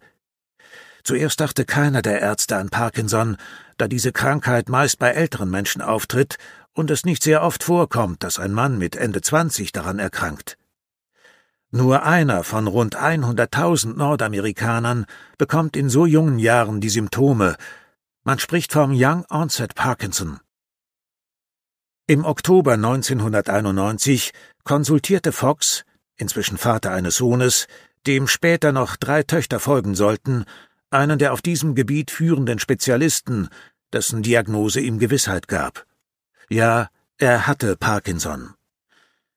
Zuerst 1.07 1.39
dachte 1.39 1.65
keiner 1.65 2.03
der 2.03 2.21
Ärzte 2.21 2.57
an 2.57 2.69
Parkinson, 2.69 3.37
da 3.77 3.87
diese 3.87 4.11
Krankheit 4.11 4.69
meist 4.69 4.99
bei 4.99 5.11
älteren 5.11 5.49
Menschen 5.49 5.81
auftritt 5.81 6.37
und 6.73 6.91
es 6.91 7.05
nicht 7.05 7.23
sehr 7.23 7.45
oft 7.45 7.63
vorkommt, 7.63 8.25
dass 8.25 8.41
ein 8.41 8.53
Mann 8.53 8.77
mit 8.77 8.97
Ende 8.97 9.21
20 9.21 9.71
daran 9.71 10.01
erkrankt. 10.01 10.59
Nur 11.71 12.03
einer 12.03 12.43
von 12.43 12.67
rund 12.67 12.97
100.000 12.97 13.97
Nordamerikanern 13.97 15.07
bekommt 15.39 15.77
in 15.77 15.89
so 15.89 16.07
jungen 16.07 16.41
Jahren 16.41 16.81
die 16.81 16.89
Symptome. 16.89 17.55
Man 18.25 18.41
spricht 18.41 18.73
vom 18.73 18.91
Young 18.93 19.25
Onset 19.31 19.77
Parkinson. 19.77 20.41
Im 22.09 22.25
Oktober 22.25 22.73
1991 22.73 24.33
konsultierte 24.65 25.31
Fox, 25.31 25.85
inzwischen 26.17 26.59
Vater 26.59 26.91
eines 26.91 27.15
Sohnes, 27.15 27.69
dem 28.09 28.27
später 28.27 28.73
noch 28.73 28.97
drei 28.97 29.23
Töchter 29.23 29.61
folgen 29.61 29.95
sollten, 29.95 30.47
einen 30.91 31.19
der 31.19 31.33
auf 31.33 31.43
diesem 31.43 31.75
Gebiet 31.75 32.11
führenden 32.11 32.59
Spezialisten, 32.59 33.49
dessen 33.93 34.23
Diagnose 34.23 34.81
ihm 34.81 34.99
Gewissheit 34.99 35.49
gab. 35.49 35.87
Ja, 36.49 36.89
er 37.19 37.47
hatte 37.47 37.77
Parkinson. 37.77 38.55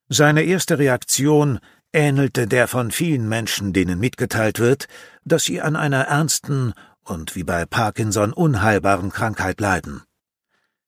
Seine 0.09 0.43
erste 0.43 0.79
Reaktion 0.79 1.59
ähnelte 1.93 2.47
der 2.47 2.67
von 2.67 2.91
vielen 2.91 3.27
Menschen, 3.27 3.73
denen 3.73 3.99
mitgeteilt 3.99 4.59
wird, 4.59 4.87
dass 5.23 5.43
sie 5.43 5.61
an 5.61 5.75
einer 5.75 6.01
ernsten 6.01 6.73
und 7.03 7.35
wie 7.35 7.43
bei 7.43 7.65
Parkinson 7.65 8.33
unheilbaren 8.33 9.11
Krankheit 9.11 9.59
leiden. 9.59 10.03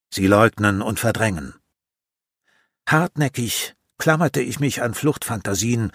Sie 0.09 0.27
leugnen 0.27 0.81
und 0.81 0.99
verdrängen. 0.99 1.55
Hartnäckig 2.87 3.73
klammerte 3.97 4.41
ich 4.41 4.59
mich 4.59 4.81
an 4.81 4.93
Fluchtfantasien 4.93 5.91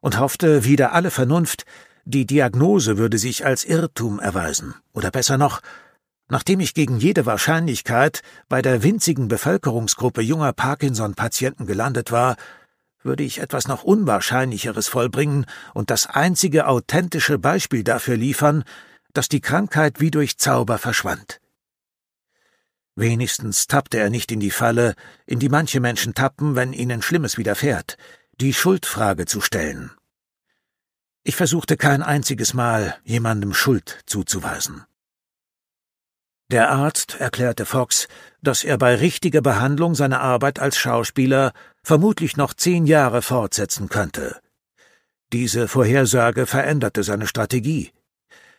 und 0.00 0.18
hoffte 0.18 0.64
wider 0.64 0.92
alle 0.92 1.10
Vernunft, 1.10 1.64
die 2.08 2.24
Diagnose 2.24 2.98
würde 2.98 3.18
sich 3.18 3.44
als 3.44 3.64
Irrtum 3.64 4.20
erweisen, 4.20 4.76
oder 4.92 5.10
besser 5.10 5.38
noch, 5.38 5.60
nachdem 6.28 6.60
ich 6.60 6.72
gegen 6.72 6.98
jede 6.98 7.26
Wahrscheinlichkeit 7.26 8.22
bei 8.48 8.62
der 8.62 8.84
winzigen 8.84 9.26
Bevölkerungsgruppe 9.26 10.22
junger 10.22 10.52
Parkinson-Patienten 10.52 11.66
gelandet 11.66 12.12
war, 12.12 12.36
würde 13.02 13.24
ich 13.24 13.40
etwas 13.40 13.66
noch 13.66 13.82
Unwahrscheinlicheres 13.82 14.86
vollbringen 14.86 15.46
und 15.74 15.90
das 15.90 16.06
einzige 16.06 16.68
authentische 16.68 17.38
Beispiel 17.38 17.82
dafür 17.82 18.16
liefern, 18.16 18.62
dass 19.12 19.28
die 19.28 19.40
Krankheit 19.40 20.00
wie 20.00 20.12
durch 20.12 20.38
Zauber 20.38 20.78
verschwand. 20.78 21.40
Wenigstens 22.94 23.66
tappte 23.66 23.98
er 23.98 24.10
nicht 24.10 24.30
in 24.30 24.38
die 24.38 24.52
Falle, 24.52 24.94
in 25.26 25.40
die 25.40 25.48
manche 25.48 25.80
Menschen 25.80 26.14
tappen, 26.14 26.54
wenn 26.54 26.72
ihnen 26.72 27.02
Schlimmes 27.02 27.36
widerfährt, 27.36 27.96
die 28.40 28.54
Schuldfrage 28.54 29.26
zu 29.26 29.40
stellen 29.40 29.90
ich 31.26 31.34
versuchte 31.34 31.76
kein 31.76 32.04
einziges 32.04 32.54
Mal, 32.54 32.96
jemandem 33.02 33.52
Schuld 33.52 33.98
zuzuweisen. 34.06 34.84
Der 36.52 36.70
Arzt 36.70 37.16
erklärte 37.18 37.66
Fox, 37.66 38.06
dass 38.42 38.62
er 38.62 38.78
bei 38.78 38.94
richtiger 38.94 39.40
Behandlung 39.40 39.96
seine 39.96 40.20
Arbeit 40.20 40.60
als 40.60 40.78
Schauspieler 40.78 41.52
vermutlich 41.82 42.36
noch 42.36 42.54
zehn 42.54 42.86
Jahre 42.86 43.22
fortsetzen 43.22 43.88
könnte. 43.88 44.40
Diese 45.32 45.66
Vorhersage 45.66 46.46
veränderte 46.46 47.02
seine 47.02 47.26
Strategie. 47.26 47.90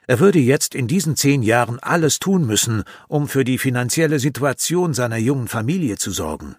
Er 0.05 0.19
würde 0.19 0.39
jetzt 0.39 0.75
in 0.75 0.89
diesen 0.89 1.15
zehn 1.15 1.43
Jahren 1.43 1.79
alles 1.79 2.19
tun 2.19 2.45
müssen, 2.45 2.83
um 3.07 3.29
für 3.29 3.45
die 3.45 3.57
finanzielle 3.57 4.19
Situation 4.19 4.93
seiner 4.93 5.17
jungen 5.17 5.47
Familie 5.47 5.95
zu 5.97 6.11
sorgen. 6.11 6.57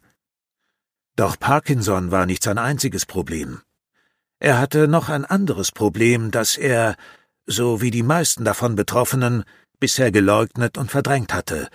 Doch 1.17 1.39
Parkinson 1.39 2.11
war 2.11 2.25
nicht 2.25 2.43
sein 2.43 2.57
einziges 2.57 3.05
Problem. 3.05 3.61
Er 4.41 4.59
hatte 4.59 4.89
noch 4.89 5.09
ein 5.09 5.25
anderes 5.25 5.73
Problem, 5.73 6.31
das 6.31 6.57
er, 6.57 6.97
so 7.47 7.81
wie 7.81 7.91
die 7.91 8.03
meisten 8.03 8.45
davon 8.45 8.77
Betroffenen, 8.77 9.45
bisher 9.81 10.13
geleugnet 10.13 10.79
und 10.79 10.91
verdrängt 10.91 11.35
hatte. 11.35 11.69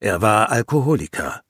Er 0.00 0.22
war 0.22 0.50
Alkoholiker. 0.50 1.42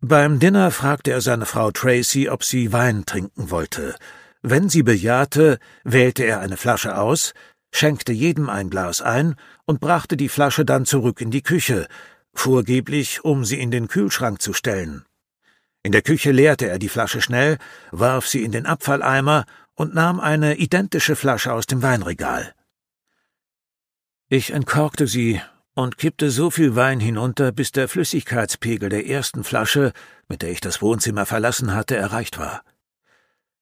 Beim 0.00 0.40
Dinner 0.40 0.72
fragte 0.72 1.12
er 1.12 1.20
seine 1.20 1.46
Frau 1.46 1.70
Tracy, 1.70 2.28
ob 2.28 2.42
sie 2.42 2.72
Wein 2.72 3.06
trinken 3.06 3.50
wollte. 3.50 3.94
Wenn 4.42 4.68
sie 4.68 4.82
bejahte, 4.82 5.58
wählte 5.84 6.24
er 6.24 6.40
eine 6.40 6.56
Flasche 6.56 6.98
aus, 6.98 7.34
schenkte 7.72 8.12
jedem 8.12 8.50
ein 8.50 8.68
Glas 8.68 9.00
ein 9.00 9.36
und 9.64 9.80
brachte 9.80 10.16
die 10.16 10.28
Flasche 10.28 10.64
dann 10.64 10.86
zurück 10.86 11.20
in 11.20 11.30
die 11.30 11.42
Küche, 11.42 11.86
vorgeblich 12.34 13.24
um 13.24 13.44
sie 13.44 13.60
in 13.60 13.70
den 13.70 13.86
Kühlschrank 13.86 14.42
zu 14.42 14.52
stellen. 14.52 15.04
In 15.82 15.92
der 15.92 16.02
Küche 16.02 16.30
leerte 16.30 16.68
er 16.68 16.78
die 16.78 16.88
Flasche 16.88 17.20
schnell, 17.20 17.58
warf 17.90 18.28
sie 18.28 18.44
in 18.44 18.52
den 18.52 18.66
Abfalleimer 18.66 19.44
und 19.74 19.94
nahm 19.94 20.20
eine 20.20 20.56
identische 20.56 21.16
Flasche 21.16 21.52
aus 21.52 21.66
dem 21.66 21.82
Weinregal. 21.82 22.54
Ich 24.28 24.52
entkorkte 24.52 25.06
sie 25.06 25.40
und 25.74 25.98
kippte 25.98 26.30
so 26.30 26.50
viel 26.50 26.76
Wein 26.76 27.00
hinunter, 27.00 27.50
bis 27.50 27.72
der 27.72 27.88
Flüssigkeitspegel 27.88 28.90
der 28.90 29.06
ersten 29.06 29.42
Flasche, 29.42 29.92
mit 30.28 30.42
der 30.42 30.50
ich 30.50 30.60
das 30.60 30.82
Wohnzimmer 30.82 31.26
verlassen 31.26 31.74
hatte, 31.74 31.96
erreicht 31.96 32.38
war. 32.38 32.62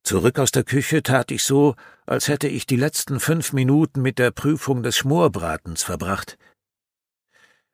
Zurück 0.03 0.39
aus 0.39 0.51
der 0.51 0.65
Küche 0.65 1.03
tat 1.03 1.31
ich 1.31 1.43
so, 1.43 1.75
als 2.07 2.29
hätte 2.29 2.49
ich 2.49 2.67
die 2.67 2.77
letzten 2.77 3.21
fünf 3.21 3.53
Minuten 3.53 4.03
mit 4.03 4.19
der 4.19 4.31
Prüfung 4.31 4.83
des 4.83 4.97
Schmorbratens 4.97 5.83
verbracht. 5.83 6.37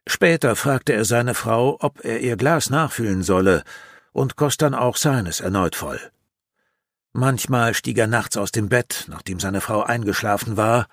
Später 0.06 0.54
fragte 0.54 0.92
er 0.92 1.04
seine 1.04 1.34
Frau, 1.34 1.78
ob 1.80 2.04
er 2.04 2.20
ihr 2.20 2.36
Glas 2.36 2.70
nachfüllen 2.70 3.22
solle, 3.22 3.64
und 4.16 4.36
goss 4.36 4.56
dann 4.56 4.74
auch 4.74 4.96
seines 4.96 5.40
erneut 5.40 5.76
voll. 5.76 6.00
Manchmal 7.12 7.74
stieg 7.74 7.98
er 7.98 8.06
nachts 8.06 8.38
aus 8.38 8.50
dem 8.50 8.70
Bett, 8.70 9.04
nachdem 9.08 9.40
seine 9.40 9.60
Frau 9.60 9.82
eingeschlafen 9.82 10.56
war, 10.56 10.86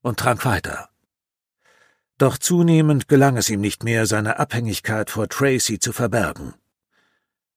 und 0.00 0.18
trank 0.18 0.46
weiter. 0.46 0.88
Doch 2.16 2.38
zunehmend 2.38 3.06
gelang 3.06 3.36
es 3.36 3.50
ihm 3.50 3.60
nicht 3.60 3.84
mehr, 3.84 4.06
seine 4.06 4.38
Abhängigkeit 4.38 5.10
vor 5.10 5.28
Tracy 5.28 5.78
zu 5.78 5.92
verbergen. 5.92 6.54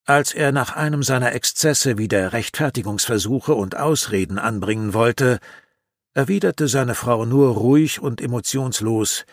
Als 0.04 0.34
er 0.34 0.52
nach 0.52 0.76
einem 0.76 1.02
seiner 1.02 1.32
Exzesse 1.32 1.96
wieder 1.96 2.34
Rechtfertigungsversuche 2.34 3.54
und 3.54 3.76
Ausreden 3.76 4.38
anbringen 4.38 4.92
wollte, 4.92 5.38
erwiderte 6.12 6.68
seine 6.68 6.94
Frau 6.94 7.24
nur 7.24 7.54
ruhig 7.54 7.98
und 7.98 8.20
emotionslos 8.20 9.24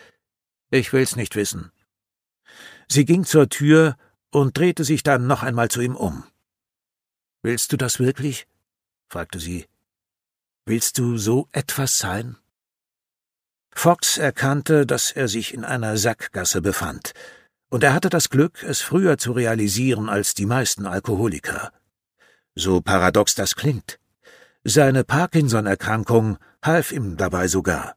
Ich 0.70 0.94
will's 0.94 1.18
nicht 1.18 1.36
wissen. 1.36 1.74
Sie 2.88 3.04
ging 3.04 3.26
zur 3.26 3.50
Tür 3.50 3.98
und 4.32 4.58
drehte 4.58 4.84
sich 4.84 5.04
dann 5.04 5.28
noch 5.28 5.44
einmal 5.44 5.70
zu 5.70 5.82
ihm 5.82 5.96
um. 5.96 6.24
Willst 7.44 7.72
du 7.72 7.78
das 7.78 8.00
wirklich? 8.00 8.48
fragte 9.10 9.40
sie. 9.40 9.66
Willst 10.66 10.98
du 10.98 11.18
so 11.18 11.48
etwas 11.52 11.98
sein? 11.98 12.38
Fox 13.74 14.18
erkannte, 14.18 14.86
dass 14.86 15.12
er 15.12 15.28
sich 15.28 15.54
in 15.54 15.64
einer 15.64 15.98
Sackgasse 15.98 16.62
befand, 16.62 17.14
und 17.70 17.84
er 17.84 17.94
hatte 17.94 18.10
das 18.10 18.30
Glück, 18.30 18.64
es 18.64 18.82
früher 18.82 19.18
zu 19.18 19.32
realisieren 19.32 20.10
als 20.10 20.34
die 20.34 20.46
meisten 20.46 20.86
Alkoholiker. 20.86 21.72
So 22.54 22.82
paradox 22.82 23.34
das 23.34 23.56
klingt. 23.56 23.98
Seine 24.64 25.04
Parkinson-Erkrankung 25.04 26.38
half 26.62 26.92
ihm 26.92 27.18
dabei 27.18 27.48
sogar. 27.48 27.96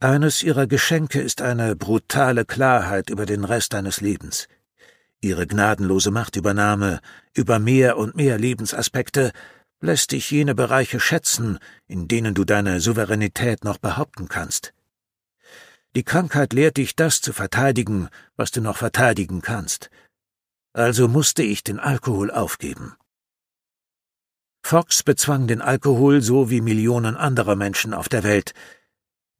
Eines 0.00 0.42
ihrer 0.42 0.66
Geschenke 0.66 1.20
ist 1.20 1.40
eine 1.40 1.74
brutale 1.74 2.44
Klarheit 2.44 3.10
über 3.10 3.26
den 3.26 3.44
Rest 3.44 3.72
deines 3.72 4.00
Lebens. 4.00 4.48
Ihre 5.20 5.46
gnadenlose 5.46 6.10
Machtübernahme 6.10 7.00
über 7.34 7.58
mehr 7.58 7.96
und 7.96 8.14
mehr 8.14 8.38
Lebensaspekte 8.38 9.32
lässt 9.80 10.12
dich 10.12 10.30
jene 10.30 10.54
Bereiche 10.54 11.00
schätzen, 11.00 11.58
in 11.86 12.08
denen 12.08 12.34
du 12.34 12.44
deine 12.44 12.80
Souveränität 12.80 13.64
noch 13.64 13.78
behaupten 13.78 14.28
kannst. 14.28 14.74
Die 15.96 16.04
Krankheit 16.04 16.52
lehrt 16.52 16.76
dich 16.76 16.94
das 16.94 17.20
zu 17.20 17.32
verteidigen, 17.32 18.08
was 18.36 18.50
du 18.50 18.60
noch 18.60 18.76
verteidigen 18.76 19.42
kannst. 19.42 19.90
Also 20.72 21.08
musste 21.08 21.42
ich 21.42 21.64
den 21.64 21.80
Alkohol 21.80 22.30
aufgeben. 22.30 22.94
Fox 24.62 25.02
bezwang 25.02 25.46
den 25.46 25.62
Alkohol 25.62 26.20
so 26.20 26.50
wie 26.50 26.60
Millionen 26.60 27.16
anderer 27.16 27.56
Menschen 27.56 27.94
auf 27.94 28.08
der 28.08 28.22
Welt, 28.22 28.52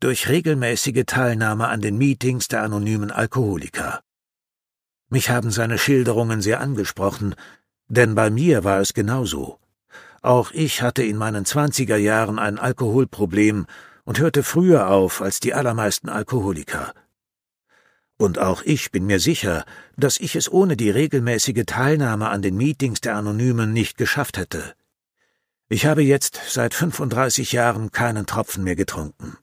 durch 0.00 0.28
regelmäßige 0.28 1.04
Teilnahme 1.06 1.68
an 1.68 1.80
den 1.80 1.98
Meetings 1.98 2.48
der 2.48 2.62
anonymen 2.62 3.10
Alkoholiker. 3.10 4.02
Mich 5.10 5.30
haben 5.30 5.50
seine 5.50 5.78
Schilderungen 5.78 6.42
sehr 6.42 6.60
angesprochen, 6.60 7.34
denn 7.88 8.14
bei 8.14 8.30
mir 8.30 8.64
war 8.64 8.80
es 8.80 8.92
genauso. 8.92 9.58
Auch 10.20 10.50
ich 10.52 10.82
hatte 10.82 11.02
in 11.02 11.16
meinen 11.16 11.44
zwanziger 11.44 11.96
Jahren 11.96 12.38
ein 12.38 12.58
Alkoholproblem 12.58 13.66
und 14.04 14.18
hörte 14.18 14.42
früher 14.42 14.88
auf 14.88 15.22
als 15.22 15.40
die 15.40 15.54
allermeisten 15.54 16.08
Alkoholiker. 16.08 16.92
Und 18.18 18.38
auch 18.38 18.62
ich 18.62 18.90
bin 18.90 19.06
mir 19.06 19.20
sicher, 19.20 19.64
dass 19.96 20.18
ich 20.18 20.34
es 20.34 20.50
ohne 20.50 20.76
die 20.76 20.90
regelmäßige 20.90 21.64
Teilnahme 21.66 22.28
an 22.28 22.42
den 22.42 22.56
Meetings 22.56 23.00
der 23.00 23.14
Anonymen 23.14 23.72
nicht 23.72 23.96
geschafft 23.96 24.36
hätte. 24.36 24.74
Ich 25.68 25.86
habe 25.86 26.02
jetzt 26.02 26.40
seit 26.48 26.74
35 26.74 27.52
Jahren 27.52 27.92
keinen 27.92 28.26
Tropfen 28.26 28.64
mehr 28.64 28.76
getrunken. 28.76 29.38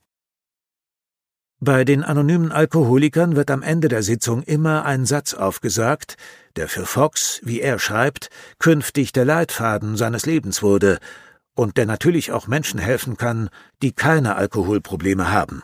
Bei 1.58 1.84
den 1.84 2.04
anonymen 2.04 2.52
Alkoholikern 2.52 3.34
wird 3.34 3.50
am 3.50 3.62
Ende 3.62 3.88
der 3.88 4.02
Sitzung 4.02 4.42
immer 4.42 4.84
ein 4.84 5.06
Satz 5.06 5.32
aufgesagt, 5.32 6.16
der 6.56 6.68
für 6.68 6.84
Fox, 6.84 7.40
wie 7.44 7.60
er 7.60 7.78
schreibt, 7.78 8.28
künftig 8.58 9.12
der 9.12 9.24
Leitfaden 9.24 9.96
seines 9.96 10.26
Lebens 10.26 10.62
wurde 10.62 10.98
und 11.54 11.78
der 11.78 11.86
natürlich 11.86 12.30
auch 12.30 12.46
Menschen 12.46 12.78
helfen 12.78 13.16
kann, 13.16 13.48
die 13.82 13.92
keine 13.92 14.36
Alkoholprobleme 14.36 15.30
haben. 15.30 15.62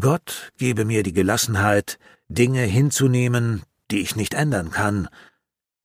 Gott 0.00 0.52
gebe 0.56 0.86
mir 0.86 1.02
die 1.02 1.12
Gelassenheit, 1.12 1.98
Dinge 2.28 2.62
hinzunehmen, 2.62 3.62
die 3.90 4.00
ich 4.00 4.16
nicht 4.16 4.32
ändern 4.32 4.70
kann, 4.70 5.08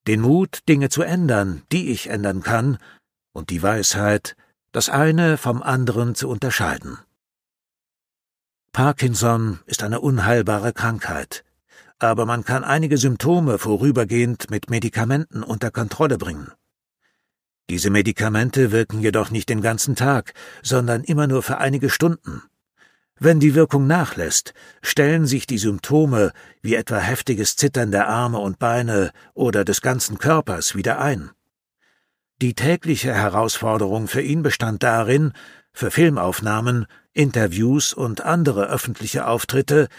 den 0.08 0.22
Mut, 0.22 0.62
Dinge 0.70 0.88
zu 0.88 1.02
ändern, 1.02 1.64
die 1.74 1.92
ich 1.92 2.10
ändern 2.10 2.42
kann, 2.42 2.78
und 3.34 3.50
die 3.50 3.62
Weisheit, 3.62 4.38
das 4.72 4.88
eine 4.88 5.38
vom 5.38 5.62
anderen 5.62 6.16
zu 6.16 6.30
unterscheiden. 6.30 6.98
Parkinson 8.78 9.58
ist 9.66 9.82
eine 9.82 10.02
unheilbare 10.02 10.72
Krankheit, 10.72 11.44
aber 11.98 12.28
man 12.28 12.46
kann 12.46 12.64
einige 12.64 13.00
Symptome 13.00 13.58
vorübergehend 13.58 14.52
mit 14.52 14.70
Medikamenten 14.70 15.42
unter 15.42 15.72
Kontrolle 15.72 16.20
bringen. 16.20 16.52
Diese 17.72 17.90
Medikamente 17.90 18.72
wirken 18.72 19.02
jedoch 19.02 19.32
nicht 19.32 19.50
den 19.50 19.62
ganzen 19.62 19.96
Tag, 19.96 20.36
sondern 20.62 21.04
immer 21.04 21.26
nur 21.26 21.42
für 21.42 21.58
einige 21.58 21.90
Stunden. 21.90 22.44
Wenn 23.18 23.40
die 23.40 23.56
Wirkung 23.56 23.88
nachlässt, 23.88 24.54
stellen 24.84 25.26
sich 25.26 25.48
die 25.48 25.58
Symptome 25.58 26.32
wie 26.62 26.76
etwa 26.76 27.00
heftiges 27.00 27.56
Zittern 27.56 27.90
der 27.90 28.08
Arme 28.08 28.38
und 28.38 28.60
Beine 28.60 29.10
oder 29.34 29.66
des 29.66 29.82
ganzen 29.82 30.20
Körpers 30.20 30.76
wieder 30.76 31.00
ein. 31.00 31.32
Die 32.40 32.54
tägliche 32.54 33.16
Herausforderung 33.16 34.08
für 34.08 34.22
ihn 34.22 34.44
bestand 34.44 34.84
darin, 34.84 35.34
für 35.78 35.92
Filmaufnahmen 35.92 36.88
Interviews 37.14 37.94
und 37.94 38.22
andere 38.22 38.68
öffentliche 38.68 39.28
Auftritte 39.28 39.90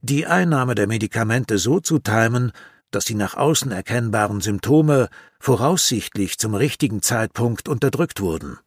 die 0.00 0.26
Einnahme 0.26 0.74
der 0.74 0.88
Medikamente 0.88 1.58
so 1.58 1.78
zu 1.78 2.00
timen, 2.00 2.50
dass 2.90 3.04
die 3.04 3.14
nach 3.14 3.34
außen 3.34 3.70
erkennbaren 3.70 4.40
Symptome 4.40 5.08
voraussichtlich 5.38 6.38
zum 6.38 6.56
richtigen 6.56 7.02
Zeitpunkt 7.02 7.68
unterdrückt 7.68 8.20
wurden. 8.20 8.58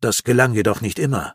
Das 0.00 0.24
gelang 0.24 0.54
jedoch 0.54 0.80
nicht 0.80 0.98
immer, 0.98 1.34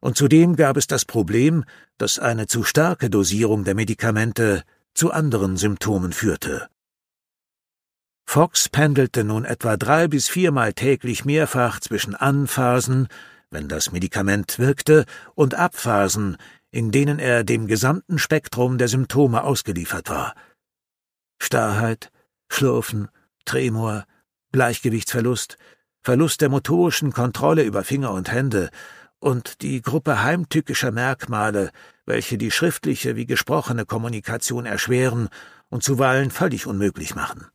und 0.00 0.16
zudem 0.16 0.56
gab 0.56 0.76
es 0.76 0.88
das 0.88 1.04
Problem, 1.04 1.64
dass 1.98 2.18
eine 2.18 2.48
zu 2.48 2.64
starke 2.64 3.10
Dosierung 3.10 3.62
der 3.62 3.76
Medikamente 3.76 4.64
zu 4.92 5.12
anderen 5.12 5.56
Symptomen 5.56 6.12
führte. 6.12 6.66
Fox 8.24 8.68
pendelte 8.68 9.22
nun 9.22 9.44
etwa 9.44 9.76
drei 9.76 10.08
bis 10.08 10.28
viermal 10.28 10.72
täglich 10.72 11.24
mehrfach 11.24 11.78
zwischen 11.78 12.16
Anphasen, 12.16 13.06
wenn 13.50 13.68
das 13.68 13.92
Medikament 13.92 14.58
wirkte, 14.58 15.04
und 15.34 15.54
Abphasen, 15.54 16.36
in 16.70 16.90
denen 16.90 17.18
er 17.18 17.44
dem 17.44 17.66
gesamten 17.66 18.18
Spektrum 18.18 18.78
der 18.78 18.88
Symptome 18.88 19.42
ausgeliefert 19.42 20.10
war. 20.10 20.34
Starrheit, 21.38 22.10
Schlurfen, 22.48 23.08
Tremor, 23.44 24.04
Gleichgewichtsverlust, 24.52 25.56
Verlust 26.02 26.40
der 26.40 26.48
motorischen 26.48 27.12
Kontrolle 27.12 27.64
über 27.64 27.84
Finger 27.84 28.12
und 28.12 28.30
Hände 28.30 28.70
und 29.18 29.62
die 29.62 29.82
Gruppe 29.82 30.22
heimtückischer 30.22 30.92
Merkmale, 30.92 31.70
welche 32.06 32.38
die 32.38 32.50
schriftliche 32.50 33.16
wie 33.16 33.26
gesprochene 33.26 33.84
Kommunikation 33.84 34.64
erschweren 34.64 35.28
und 35.68 35.82
zuweilen 35.82 36.30
völlig 36.30 36.66
unmöglich 36.66 37.14
machen. 37.14 37.46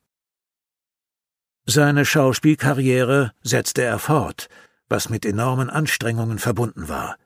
Seine 1.66 2.04
Schauspielkarriere 2.04 3.32
setzte 3.42 3.82
er 3.82 3.98
fort, 3.98 4.48
was 4.88 5.08
mit 5.08 5.24
enormen 5.24 5.70
Anstrengungen 5.70 6.38
verbunden 6.38 6.88
war. 6.88 7.16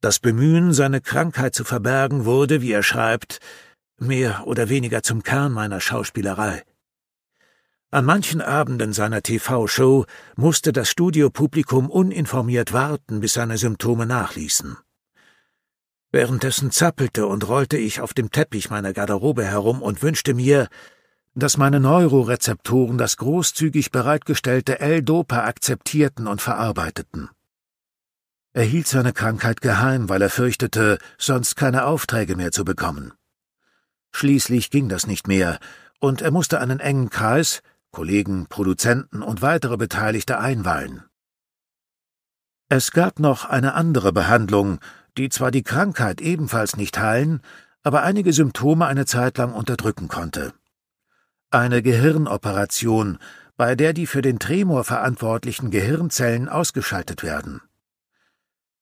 Das 0.00 0.18
Bemühen, 0.18 0.72
seine 0.72 1.00
Krankheit 1.00 1.54
zu 1.54 1.64
verbergen, 1.64 2.24
wurde, 2.24 2.60
wie 2.60 2.72
er 2.72 2.82
schreibt, 2.82 3.38
mehr 3.98 4.46
oder 4.46 4.68
weniger 4.68 5.02
zum 5.02 5.22
Kern 5.22 5.52
meiner 5.52 5.80
Schauspielerei. 5.80 6.64
An 7.90 8.04
manchen 8.04 8.40
Abenden 8.40 8.92
seiner 8.92 9.22
TV-Show 9.22 10.06
musste 10.34 10.72
das 10.72 10.88
Studiopublikum 10.88 11.90
uninformiert 11.90 12.72
warten, 12.72 13.20
bis 13.20 13.34
seine 13.34 13.58
Symptome 13.58 14.06
nachließen. 14.06 14.78
Währenddessen 16.10 16.70
zappelte 16.70 17.26
und 17.26 17.46
rollte 17.48 17.76
ich 17.76 18.00
auf 18.00 18.12
dem 18.12 18.30
Teppich 18.30 18.70
meiner 18.70 18.92
Garderobe 18.92 19.44
herum 19.44 19.82
und 19.82 20.02
wünschte 20.02 20.34
mir, 20.34 20.68
dass 21.34 21.56
meine 21.56 21.80
Neurorezeptoren 21.80 22.98
das 22.98 23.16
großzügig 23.16 23.90
bereitgestellte 23.90 24.80
L-Dopa 24.80 25.44
akzeptierten 25.44 26.26
und 26.26 26.42
verarbeiteten. 26.42 27.30
Er 28.52 28.64
hielt 28.64 28.86
seine 28.86 29.14
Krankheit 29.14 29.62
geheim, 29.62 30.08
weil 30.10 30.20
er 30.20 30.28
fürchtete, 30.28 30.98
sonst 31.16 31.56
keine 31.56 31.86
Aufträge 31.86 32.36
mehr 32.36 32.52
zu 32.52 32.64
bekommen. 32.64 33.12
Schließlich 34.12 34.70
ging 34.70 34.90
das 34.90 35.06
nicht 35.06 35.26
mehr, 35.26 35.58
und 36.00 36.20
er 36.20 36.30
musste 36.30 36.60
einen 36.60 36.80
engen 36.80 37.08
Kreis, 37.08 37.62
Kollegen, 37.92 38.46
Produzenten 38.48 39.22
und 39.22 39.40
weitere 39.40 39.78
Beteiligte 39.78 40.38
einweihen. 40.38 41.04
Es 42.68 42.90
gab 42.90 43.20
noch 43.20 43.46
eine 43.46 43.74
andere 43.74 44.12
Behandlung, 44.12 44.80
die 45.16 45.28
zwar 45.28 45.50
die 45.50 45.62
Krankheit 45.62 46.20
ebenfalls 46.20 46.76
nicht 46.76 46.98
heilen, 46.98 47.40
aber 47.82 48.02
einige 48.02 48.32
Symptome 48.32 48.86
eine 48.86 49.06
Zeit 49.06 49.38
lang 49.38 49.52
unterdrücken 49.52 50.08
konnte. 50.08 50.52
Eine 51.54 51.82
Gehirnoperation, 51.82 53.18
bei 53.58 53.74
der 53.74 53.92
die 53.92 54.06
für 54.06 54.22
den 54.22 54.38
Tremor 54.38 54.84
verantwortlichen 54.84 55.70
Gehirnzellen 55.70 56.48
ausgeschaltet 56.48 57.22
werden. 57.22 57.60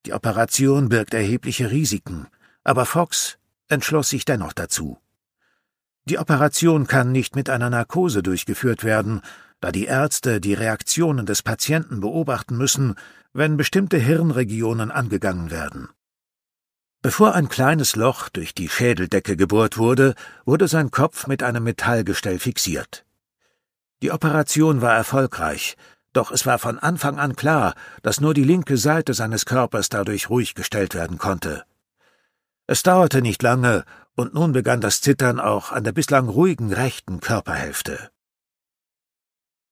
Die 0.06 0.12
Operation 0.12 0.88
birgt 0.88 1.12
erhebliche 1.12 1.72
Risiken, 1.72 2.28
aber 2.62 2.87
Fox 2.87 3.38
entschloss 3.66 4.11
sich 4.11 4.24
dennoch 4.24 4.52
dazu. 4.52 4.98
Die 6.04 6.20
Operation 6.20 6.87
kann 6.87 7.11
nicht 7.11 7.35
mit 7.35 7.50
einer 7.50 7.70
Narkose 7.70 8.22
durchgeführt 8.22 8.85
werden, 8.85 9.20
da 9.59 9.72
die 9.72 9.87
Ärzte 9.87 10.40
die 10.40 10.54
Reaktionen 10.54 11.26
des 11.26 11.42
Patienten 11.42 11.98
beobachten 11.98 12.56
müssen, 12.56 12.94
wenn 13.33 13.56
bestimmte 13.56 13.98
Hirnregionen 13.98 14.92
angegangen 14.92 15.50
werden. 15.50 15.88
Bevor 17.02 17.34
ein 17.34 17.48
kleines 17.48 17.96
Loch 17.96 18.28
durch 18.28 18.54
die 18.54 18.68
Schädeldecke 18.68 19.34
gebohrt 19.36 19.78
wurde, 19.78 20.14
wurde 20.44 20.68
sein 20.68 20.90
Kopf 20.90 21.26
mit 21.26 21.42
einem 21.42 21.64
Metallgestell 21.64 22.38
fixiert. 22.38 23.06
Die 24.02 24.12
Operation 24.12 24.82
war 24.82 24.94
erfolgreich, 24.94 25.76
doch 26.12 26.30
es 26.30 26.44
war 26.44 26.58
von 26.58 26.78
Anfang 26.78 27.18
an 27.18 27.36
klar, 27.36 27.74
dass 28.02 28.20
nur 28.20 28.34
die 28.34 28.44
linke 28.44 28.76
Seite 28.76 29.14
seines 29.14 29.46
Körpers 29.46 29.88
dadurch 29.88 30.28
ruhig 30.28 30.54
gestellt 30.54 30.94
werden 30.94 31.16
konnte. 31.16 31.64
Es 32.66 32.82
dauerte 32.82 33.22
nicht 33.22 33.42
lange, 33.42 33.84
und 34.14 34.34
nun 34.34 34.52
begann 34.52 34.82
das 34.82 35.00
Zittern 35.00 35.40
auch 35.40 35.72
an 35.72 35.84
der 35.84 35.92
bislang 35.92 36.28
ruhigen 36.28 36.72
rechten 36.72 37.20
Körperhälfte. 37.20 38.10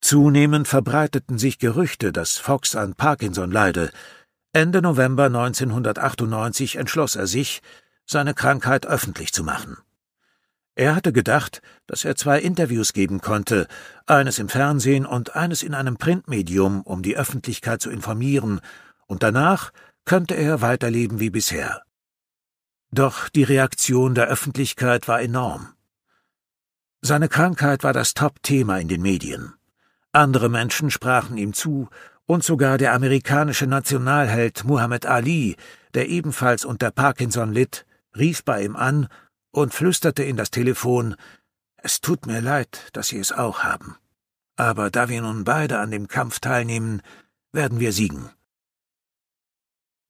Zunehmend 0.01 0.67
verbreiteten 0.67 1.37
sich 1.37 1.59
Gerüchte, 1.59 2.11
dass 2.11 2.37
Fox 2.37 2.75
an 2.75 2.95
Parkinson 2.95 3.51
leide, 3.51 3.91
Ende 4.51 4.81
November 4.81 5.25
1998 5.25 6.77
entschloss 6.77 7.15
er 7.15 7.27
sich, 7.27 7.61
seine 8.05 8.33
Krankheit 8.33 8.87
öffentlich 8.87 9.31
zu 9.31 9.43
machen. 9.43 9.77
Er 10.73 10.95
hatte 10.95 11.13
gedacht, 11.13 11.61
dass 11.85 12.03
er 12.03 12.15
zwei 12.15 12.39
Interviews 12.39 12.93
geben 12.93 13.21
konnte, 13.21 13.67
eines 14.07 14.39
im 14.39 14.49
Fernsehen 14.49 15.05
und 15.05 15.35
eines 15.35 15.61
in 15.61 15.75
einem 15.75 15.97
Printmedium, 15.97 16.81
um 16.81 17.03
die 17.03 17.15
Öffentlichkeit 17.15 17.81
zu 17.81 17.91
informieren, 17.91 18.61
und 19.05 19.21
danach 19.21 19.71
könnte 20.05 20.33
er 20.33 20.61
weiterleben 20.61 21.19
wie 21.19 21.29
bisher. 21.29 21.83
Doch 22.91 23.29
die 23.29 23.43
Reaktion 23.43 24.15
der 24.15 24.27
Öffentlichkeit 24.27 25.07
war 25.07 25.21
enorm. 25.21 25.73
Seine 27.01 27.29
Krankheit 27.29 27.83
war 27.83 27.93
das 27.93 28.15
Top-Thema 28.15 28.79
in 28.79 28.87
den 28.87 29.03
Medien. 29.03 29.53
Andere 30.11 30.49
Menschen 30.49 30.89
sprachen 30.89 31.37
ihm 31.37 31.53
zu 31.53 31.89
und 32.29 32.43
sogar 32.43 32.77
der 32.77 32.93
amerikanische 32.93 33.65
Nationalheld 33.65 34.63
Muhammad 34.63 35.07
Ali, 35.07 35.55
der 35.95 36.09
ebenfalls 36.09 36.63
unter 36.63 36.91
Parkinson 36.91 37.51
litt, 37.51 37.87
rief 38.15 38.43
bei 38.43 38.63
ihm 38.63 38.75
an 38.75 39.07
und 39.49 39.73
flüsterte 39.73 40.21
in 40.21 40.37
das 40.37 40.51
Telefon 40.51 41.15
Es 41.77 42.01
tut 42.01 42.27
mir 42.27 42.39
leid, 42.39 42.89
dass 42.93 43.07
Sie 43.07 43.17
es 43.17 43.31
auch 43.31 43.63
haben. 43.63 43.95
Aber 44.57 44.91
da 44.91 45.09
wir 45.09 45.23
nun 45.23 45.43
beide 45.43 45.79
an 45.79 45.89
dem 45.89 46.07
Kampf 46.07 46.39
teilnehmen, 46.39 47.01
werden 47.51 47.79
wir 47.79 47.93
siegen. 47.93 48.29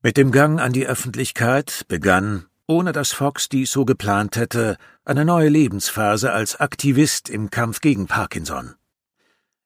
Mit 0.03 0.17
dem 0.17 0.33
Gang 0.33 0.59
an 0.59 0.73
die 0.73 0.87
Öffentlichkeit 0.87 1.85
begann, 1.87 2.47
ohne 2.67 2.91
dass 2.91 3.13
Fox 3.13 3.47
dies 3.47 3.71
so 3.71 3.85
geplant 3.85 4.35
hätte, 4.35 4.75
eine 5.05 5.23
neue 5.23 5.47
Lebensphase 5.47 6.33
als 6.33 6.59
Aktivist 6.59 7.29
im 7.29 7.49
Kampf 7.49 7.79
gegen 7.79 8.07
Parkinson. 8.07 8.75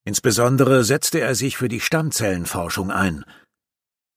Insbesondere 0.05 0.83
setzte 0.83 1.21
er 1.21 1.35
sich 1.35 1.57
für 1.57 1.69
die 1.69 1.79
Stammzellenforschung 1.79 2.91
ein. 2.91 3.23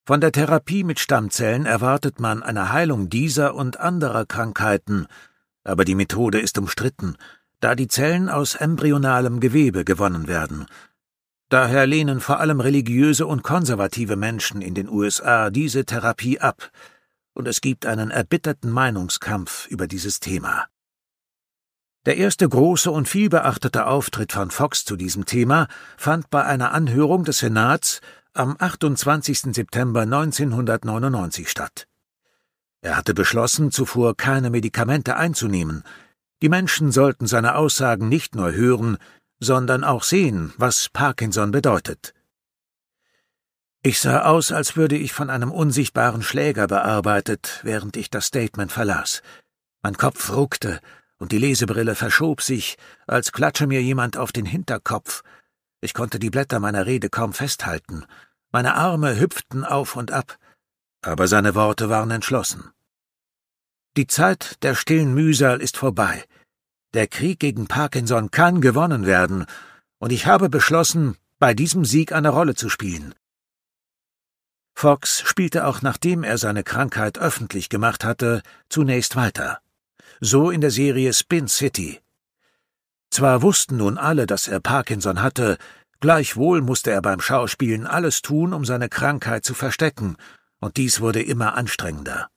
Von 0.05 0.21
der 0.21 0.33
Therapie 0.33 0.85
mit 0.85 1.01
Stammzellen 1.01 1.67
erwartet 1.67 2.21
man 2.21 2.43
eine 2.43 2.73
Heilung 2.73 3.09
dieser 3.09 3.55
und 3.55 3.79
anderer 3.79 4.25
Krankheiten, 4.25 5.07
aber 5.65 5.85
die 5.85 5.95
Methode 5.95 6.41
ist 6.41 6.59
umstritten, 6.59 7.17
da 7.61 7.75
die 7.75 7.89
Zellen 7.89 8.29
aus 8.29 8.55
embryonalem 8.55 9.41
Gewebe 9.41 9.85
gewonnen 9.85 10.29
werden. 10.29 10.67
Daher 11.49 11.87
lehnen 11.87 12.21
vor 12.21 12.41
allem 12.41 12.61
religiöse 12.61 13.27
und 13.27 13.43
konservative 13.43 14.17
Menschen 14.17 14.63
in 14.63 14.75
den 14.75 14.89
USA 14.89 15.51
diese 15.51 15.85
Therapie 15.85 16.41
ab, 16.41 16.71
und 17.35 17.47
es 17.47 17.61
gibt 17.61 17.87
einen 17.87 18.11
erbitterten 18.11 18.71
Meinungskampf 18.71 19.67
über 19.69 19.87
dieses 19.87 20.21
Thema. 20.21 20.67
Der 22.07 22.17
erste 22.19 22.49
große 22.49 22.89
und 22.89 23.09
vielbeachtete 23.09 23.87
Auftritt 23.87 24.33
von 24.33 24.53
Fox 24.53 24.85
zu 24.85 24.95
diesem 24.95 25.25
Thema 25.25 25.67
fand 25.97 26.31
bei 26.31 26.45
einer 26.45 26.73
Anhörung 26.73 27.25
des 27.25 27.39
Senats 27.39 28.01
am 28.33 28.55
28. 28.57 29.53
September 29.53 30.03
1999 30.03 31.51
statt. 31.51 31.89
Er 32.81 32.97
hatte 32.97 33.13
beschlossen, 33.13 33.73
zuvor 33.73 34.17
keine 34.17 34.51
Medikamente 34.51 35.17
einzunehmen. 35.17 35.83
Die 36.43 36.49
Menschen 36.49 36.93
sollten 36.93 37.27
seine 37.27 37.57
Aussagen 37.57 38.09
nicht 38.09 38.37
nur 38.37 38.53
hören, 38.53 38.99
sondern 39.41 39.83
auch 39.83 40.05
sehen, 40.05 40.53
was 40.59 40.89
Parkinson 40.91 41.51
bedeutet. 41.51 42.15
Ich 43.83 43.99
sah 43.99 44.23
aus, 44.23 44.53
als 44.53 44.77
würde 44.77 44.97
ich 44.97 45.13
von 45.13 45.29
einem 45.29 45.51
unsichtbaren 45.51 46.23
Schläger 46.23 46.69
bearbeitet, 46.69 47.59
während 47.65 47.97
ich 47.97 48.11
das 48.11 48.27
Statement 48.27 48.71
verlas. 48.71 49.23
Mein 49.83 49.97
Kopf 49.97 50.31
ruckte, 50.33 50.81
und 51.19 51.33
die 51.33 51.39
Lesebrille 51.39 51.95
verschob 51.95 52.43
sich, 52.43 52.77
als 53.07 53.33
klatsche 53.33 53.67
mir 53.67 53.83
jemand 53.83 54.17
auf 54.17 54.33
den 54.33 54.47
Hinterkopf. 54.47 55.23
Ich 55.81 55.95
konnte 55.95 56.19
die 56.19 56.31
Blätter 56.31 56.61
meiner 56.61 56.87
Rede 56.87 57.09
kaum 57.09 57.33
festhalten. 57.33 58.05
Meine 58.53 58.75
Arme 58.75 59.19
hüpften 59.19 59.65
auf 59.65 59.97
und 59.97 60.11
ab, 60.11 60.39
aber 61.03 61.29
seine 61.29 61.55
Worte 61.55 61.89
waren 61.89 62.11
entschlossen. 62.11 62.71
Die 63.97 64.07
Zeit 64.07 64.63
der 64.63 64.75
stillen 64.75 65.15
Mühsal 65.15 65.61
ist 65.61 65.77
vorbei. 65.77 66.25
Der 66.95 67.07
Krieg 67.07 67.41
gegen 67.41 67.67
Parkinson 67.67 68.31
kann 68.31 68.61
gewonnen 68.61 69.07
werden, 69.07 69.47
und 69.99 70.13
ich 70.13 70.27
habe 70.27 70.49
beschlossen, 70.49 71.17
bei 71.39 71.55
diesem 71.55 71.85
Sieg 71.85 72.13
eine 72.13 72.29
Rolle 72.29 72.55
zu 72.55 72.69
spielen. 72.69 73.15
Fox 74.75 75.23
spielte 75.23 75.67
auch 75.67 75.81
nachdem 75.81 76.23
er 76.23 76.37
seine 76.37 76.63
Krankheit 76.63 77.19
öffentlich 77.19 77.71
gemacht 77.71 78.05
hatte, 78.05 78.43
zunächst 78.69 79.17
weiter 79.17 79.61
so 80.21 80.51
in 80.51 80.61
der 80.61 80.71
Serie 80.71 81.13
Spin 81.13 81.49
City. 81.49 82.01
Zwar 83.11 83.43
wussten 83.43 83.77
nun 83.77 83.99
alle, 83.99 84.27
dass 84.27 84.49
er 84.49 84.61
Parkinson 84.61 85.23
hatte, 85.23 85.59
gleichwohl 86.01 86.61
musste 86.61 86.91
er 86.91 87.03
beim 87.03 87.21
Schauspielen 87.21 87.87
alles 87.87 88.23
tun, 88.23 88.53
um 88.53 88.65
seine 88.65 88.89
Krankheit 88.89 89.45
zu 89.45 89.55
verstecken, 89.55 90.17
und 90.61 90.77
dies 90.77 91.01
wurde 91.01 91.23
immer 91.23 91.55
anstrengender. 91.55 92.29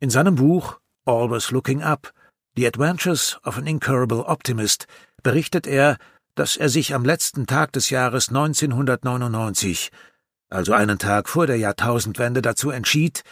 In 0.00 0.10
seinem 0.10 0.36
Buch 0.36 0.78
Always 1.04 1.50
Looking 1.50 1.82
Up, 1.82 2.12
The 2.56 2.66
Adventures 2.66 3.38
of 3.44 3.58
an 3.58 3.66
Incurable 3.66 4.24
Optimist, 4.26 4.86
berichtet 5.22 5.66
er, 5.66 5.96
dass 6.34 6.56
er 6.56 6.68
sich 6.68 6.94
am 6.94 7.04
letzten 7.04 7.46
Tag 7.46 7.72
des 7.72 7.90
Jahres 7.90 8.28
1999, 8.28 9.90
also 10.50 10.72
einen 10.72 10.98
Tag 10.98 11.28
vor 11.28 11.46
der 11.46 11.56
Jahrtausendwende, 11.56 12.42
dazu 12.42 12.70
entschied, 12.70 13.22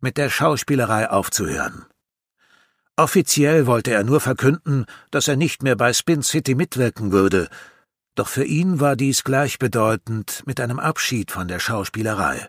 mit 0.00 0.16
der 0.16 0.30
Schauspielerei 0.30 1.08
aufzuhören. 1.08 1.86
Offiziell 2.96 3.66
wollte 3.66 3.92
er 3.92 4.04
nur 4.04 4.20
verkünden, 4.20 4.84
dass 5.10 5.26
er 5.28 5.36
nicht 5.36 5.62
mehr 5.62 5.76
bei 5.76 5.92
Spin 5.92 6.22
City 6.22 6.54
mitwirken 6.54 7.10
würde, 7.10 7.48
doch 8.14 8.28
für 8.28 8.44
ihn 8.44 8.80
war 8.80 8.96
dies 8.96 9.24
gleichbedeutend 9.24 10.42
mit 10.46 10.60
einem 10.60 10.78
Abschied 10.78 11.30
von 11.30 11.48
der 11.48 11.58
Schauspielerei. 11.58 12.46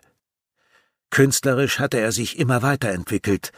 Künstlerisch 1.10 1.78
hatte 1.78 1.98
er 1.98 2.12
sich 2.12 2.38
immer 2.38 2.62
weiterentwickelt, 2.62 3.52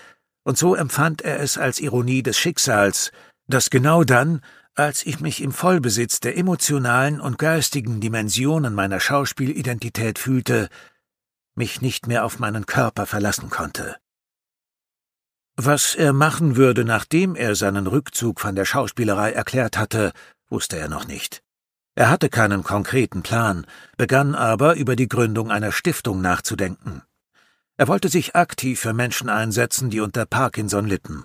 und 0.44 0.56
so 0.56 0.76
empfand 0.76 1.22
er 1.22 1.40
es 1.40 1.58
als 1.58 1.80
Ironie 1.80 2.22
des 2.22 2.38
Schicksals, 2.38 3.10
dass 3.48 3.70
genau 3.70 4.04
dann, 4.04 4.40
als 4.76 5.04
ich 5.04 5.18
mich 5.18 5.42
im 5.42 5.50
Vollbesitz 5.50 6.20
der 6.20 6.36
emotionalen 6.36 7.20
und 7.20 7.38
geistigen 7.38 8.00
Dimensionen 8.00 8.74
meiner 8.74 9.00
Schauspielidentität 9.00 10.20
fühlte, 10.20 10.68
mich 11.56 11.80
nicht 11.80 12.06
mehr 12.06 12.24
auf 12.24 12.38
meinen 12.38 12.66
Körper 12.66 13.06
verlassen 13.06 13.50
konnte. 13.50 13.96
Was 15.58 15.94
er 15.94 16.12
machen 16.12 16.56
würde, 16.56 16.84
nachdem 16.84 17.34
er 17.34 17.54
seinen 17.54 17.86
Rückzug 17.86 18.40
von 18.40 18.54
der 18.54 18.66
Schauspielerei 18.66 19.32
erklärt 19.32 19.78
hatte, 19.78 20.12
wusste 20.50 20.76
er 20.76 20.88
noch 20.88 21.08
nicht. 21.08 21.42
Er 21.94 22.10
hatte 22.10 22.28
keinen 22.28 22.62
konkreten 22.62 23.22
Plan, 23.22 23.66
begann 23.96 24.34
aber 24.34 24.76
über 24.76 24.96
die 24.96 25.08
Gründung 25.08 25.50
einer 25.50 25.72
Stiftung 25.72 26.20
nachzudenken. 26.20 27.02
Er 27.78 27.88
wollte 27.88 28.10
sich 28.10 28.36
aktiv 28.36 28.80
für 28.80 28.92
Menschen 28.92 29.30
einsetzen, 29.30 29.88
die 29.88 30.00
unter 30.00 30.26
Parkinson 30.26 30.86
litten. 30.86 31.24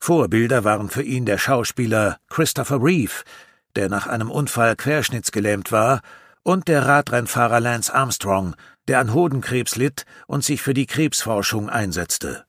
Vorbilder 0.00 0.64
waren 0.64 0.90
für 0.90 1.02
ihn 1.02 1.24
der 1.24 1.38
Schauspieler 1.38 2.18
Christopher 2.28 2.82
Reeve, 2.82 3.22
der 3.76 3.88
nach 3.88 4.08
einem 4.08 4.30
Unfall 4.30 4.74
querschnittsgelähmt 4.74 5.70
war, 5.70 6.00
und 6.42 6.66
der 6.66 6.86
Radrennfahrer 6.86 7.60
Lance 7.60 7.94
Armstrong, 7.94 8.56
der 8.88 8.98
an 8.98 9.14
Hodenkrebs 9.14 9.76
litt 9.76 10.04
und 10.26 10.44
sich 10.44 10.62
für 10.62 10.74
die 10.74 10.86
Krebsforschung 10.86 11.68
einsetzte. 11.68 12.45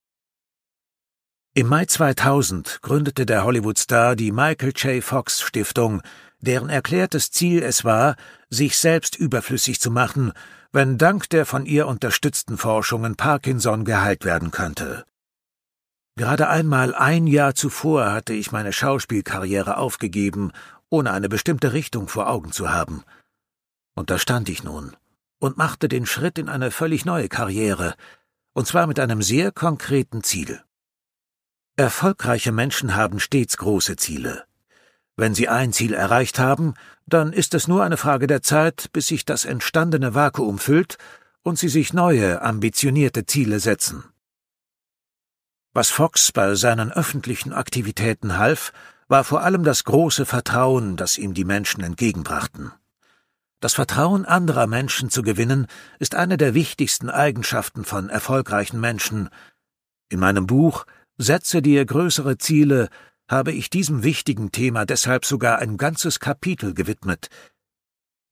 Im 1.57 1.69
Mai 1.69 1.85
2000 1.85 2.83
gründete 2.83 3.25
der 3.25 3.43
Hollywood-Star 3.43 4.15
die 4.15 4.31
Michael 4.31 4.73
J. 4.75 5.03
Fox 5.03 5.41
Stiftung, 5.41 6.03
deren 6.39 6.69
erklärtes 6.69 7.31
Ziel 7.31 7.63
es 7.63 7.83
war, 7.83 8.15
sich 8.51 8.77
selbst 8.77 9.15
überflüssig 9.15 9.81
zu 9.81 9.89
machen, 9.89 10.33
wenn 10.71 10.99
dank 10.99 11.31
der 11.31 11.47
von 11.47 11.65
ihr 11.65 11.87
unterstützten 11.87 12.59
Forschungen 12.59 13.15
Parkinson 13.15 13.85
geheilt 13.85 14.23
werden 14.23 14.51
könnte. 14.51 15.03
Gerade 16.15 16.47
einmal 16.47 16.93
ein 16.93 17.25
Jahr 17.25 17.55
zuvor 17.55 18.11
hatte 18.11 18.33
ich 18.33 18.51
meine 18.51 18.71
Schauspielkarriere 18.71 19.77
aufgegeben, 19.77 20.51
ohne 20.91 21.09
eine 21.09 21.27
bestimmte 21.27 21.73
Richtung 21.73 22.07
vor 22.07 22.29
Augen 22.29 22.51
zu 22.51 22.69
haben. 22.69 23.03
Und 23.95 24.11
da 24.11 24.19
stand 24.19 24.47
ich 24.49 24.63
nun 24.63 24.95
und 25.39 25.57
machte 25.57 25.87
den 25.87 26.05
Schritt 26.05 26.37
in 26.37 26.49
eine 26.49 26.69
völlig 26.69 27.03
neue 27.03 27.29
Karriere, 27.29 27.95
und 28.53 28.67
zwar 28.67 28.85
mit 28.85 28.99
einem 28.99 29.23
sehr 29.23 29.51
konkreten 29.51 30.21
Ziel. 30.21 30.61
Erfolgreiche 31.79 32.51
Menschen 32.51 32.95
haben 32.95 33.19
stets 33.19 33.55
große 33.57 33.97
Ziele. 33.97 34.45
Wenn 35.15 35.35
sie 35.35 35.47
ein 35.47 35.73
Ziel 35.73 35.93
erreicht 35.93 36.39
haben, 36.39 36.73
dann 37.05 37.31
ist 37.31 37.53
es 37.53 37.67
nur 37.67 37.83
eine 37.83 37.97
Frage 37.97 38.25
der 38.25 38.41
Zeit, 38.41 38.91
bis 38.93 39.05
sich 39.05 39.25
das 39.25 39.45
entstandene 39.45 40.15
Vakuum 40.15 40.57
füllt 40.57 40.97
und 41.43 41.59
sie 41.59 41.69
sich 41.69 41.93
neue, 41.93 42.41
ambitionierte 42.41 43.27
Ziele 43.27 43.59
setzen. 43.59 44.03
Was 45.71 45.91
Fox 45.91 46.31
bei 46.31 46.55
seinen 46.55 46.91
öffentlichen 46.91 47.53
Aktivitäten 47.53 48.39
half, 48.39 48.73
war 49.07 49.23
vor 49.23 49.43
allem 49.43 49.63
das 49.63 49.83
große 49.83 50.25
Vertrauen, 50.25 50.97
das 50.97 51.19
ihm 51.19 51.35
die 51.35 51.45
Menschen 51.45 51.83
entgegenbrachten. 51.83 52.71
Das 53.59 53.75
Vertrauen 53.75 54.25
anderer 54.25 54.65
Menschen 54.65 55.11
zu 55.11 55.21
gewinnen, 55.21 55.67
ist 55.99 56.15
eine 56.15 56.37
der 56.37 56.55
wichtigsten 56.55 57.11
Eigenschaften 57.11 57.85
von 57.85 58.09
erfolgreichen 58.09 58.79
Menschen. 58.79 59.29
In 60.09 60.19
meinem 60.19 60.47
Buch 60.47 60.87
Setze 61.17 61.61
dir 61.61 61.85
größere 61.85 62.37
Ziele 62.37 62.89
habe 63.27 63.51
ich 63.51 63.69
diesem 63.69 64.03
wichtigen 64.03 64.51
Thema 64.51 64.85
deshalb 64.85 65.25
sogar 65.25 65.59
ein 65.59 65.77
ganzes 65.77 66.19
Kapitel 66.19 66.73
gewidmet. 66.73 67.29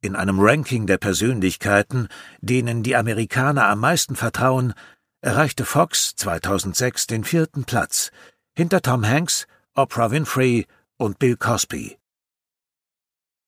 In 0.02 0.16
einem 0.16 0.40
Ranking 0.40 0.88
der 0.88 0.98
Persönlichkeiten, 0.98 2.08
denen 2.42 2.84
die 2.84 2.96
Amerikaner 2.96 3.68
am 3.68 3.80
meisten 3.80 4.16
vertrauen, 4.16 4.74
erreichte 5.22 5.66
Fox 5.66 6.16
2006 6.16 7.08
den 7.08 7.24
vierten 7.24 7.66
Platz, 7.66 8.12
hinter 8.56 8.82
Tom 8.82 9.06
Hanks, 9.06 9.48
Oprah 9.74 10.12
Winfrey 10.12 10.68
und 10.98 11.20
Bill 11.20 11.36
Cosby. 11.36 11.98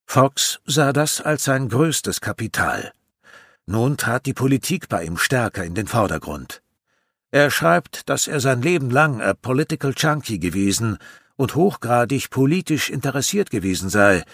Fox 0.06 0.60
sah 0.64 0.92
das 0.92 1.20
als 1.20 1.44
sein 1.44 1.68
größtes 1.68 2.20
Kapital. 2.20 2.92
Nun 3.66 3.96
trat 3.96 4.26
die 4.26 4.34
Politik 4.34 4.88
bei 4.88 5.04
ihm 5.04 5.16
stärker 5.16 5.64
in 5.64 5.74
den 5.74 5.86
Vordergrund. 5.86 6.62
Er 7.30 7.50
schreibt, 7.50 8.08
dass 8.08 8.26
er 8.26 8.40
sein 8.40 8.62
Leben 8.62 8.90
lang 8.90 9.20
a 9.20 9.34
political 9.34 9.92
junkie 9.96 10.38
gewesen 10.38 10.98
und 11.36 11.54
hochgradig 11.54 12.30
politisch 12.30 12.88
interessiert 12.88 13.50
gewesen 13.50 13.90
sei, 13.90 14.24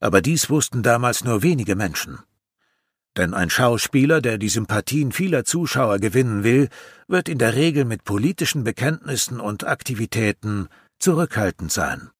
aber 0.00 0.22
dies 0.22 0.48
wussten 0.48 0.82
damals 0.82 1.22
nur 1.22 1.42
wenige 1.42 1.76
Menschen. 1.76 2.18
Denn 3.16 3.34
ein 3.34 3.50
Schauspieler, 3.50 4.22
der 4.22 4.38
die 4.38 4.48
Sympathien 4.48 5.12
vieler 5.12 5.44
Zuschauer 5.44 5.98
gewinnen 5.98 6.42
will, 6.42 6.68
wird 7.08 7.28
in 7.28 7.38
der 7.38 7.54
Regel 7.54 7.84
mit 7.84 8.04
politischen 8.04 8.64
Bekenntnissen 8.64 9.40
und 9.40 9.66
Aktivitäten 9.66 10.68
zurückhaltend 10.98 11.72
sein. 11.72 12.10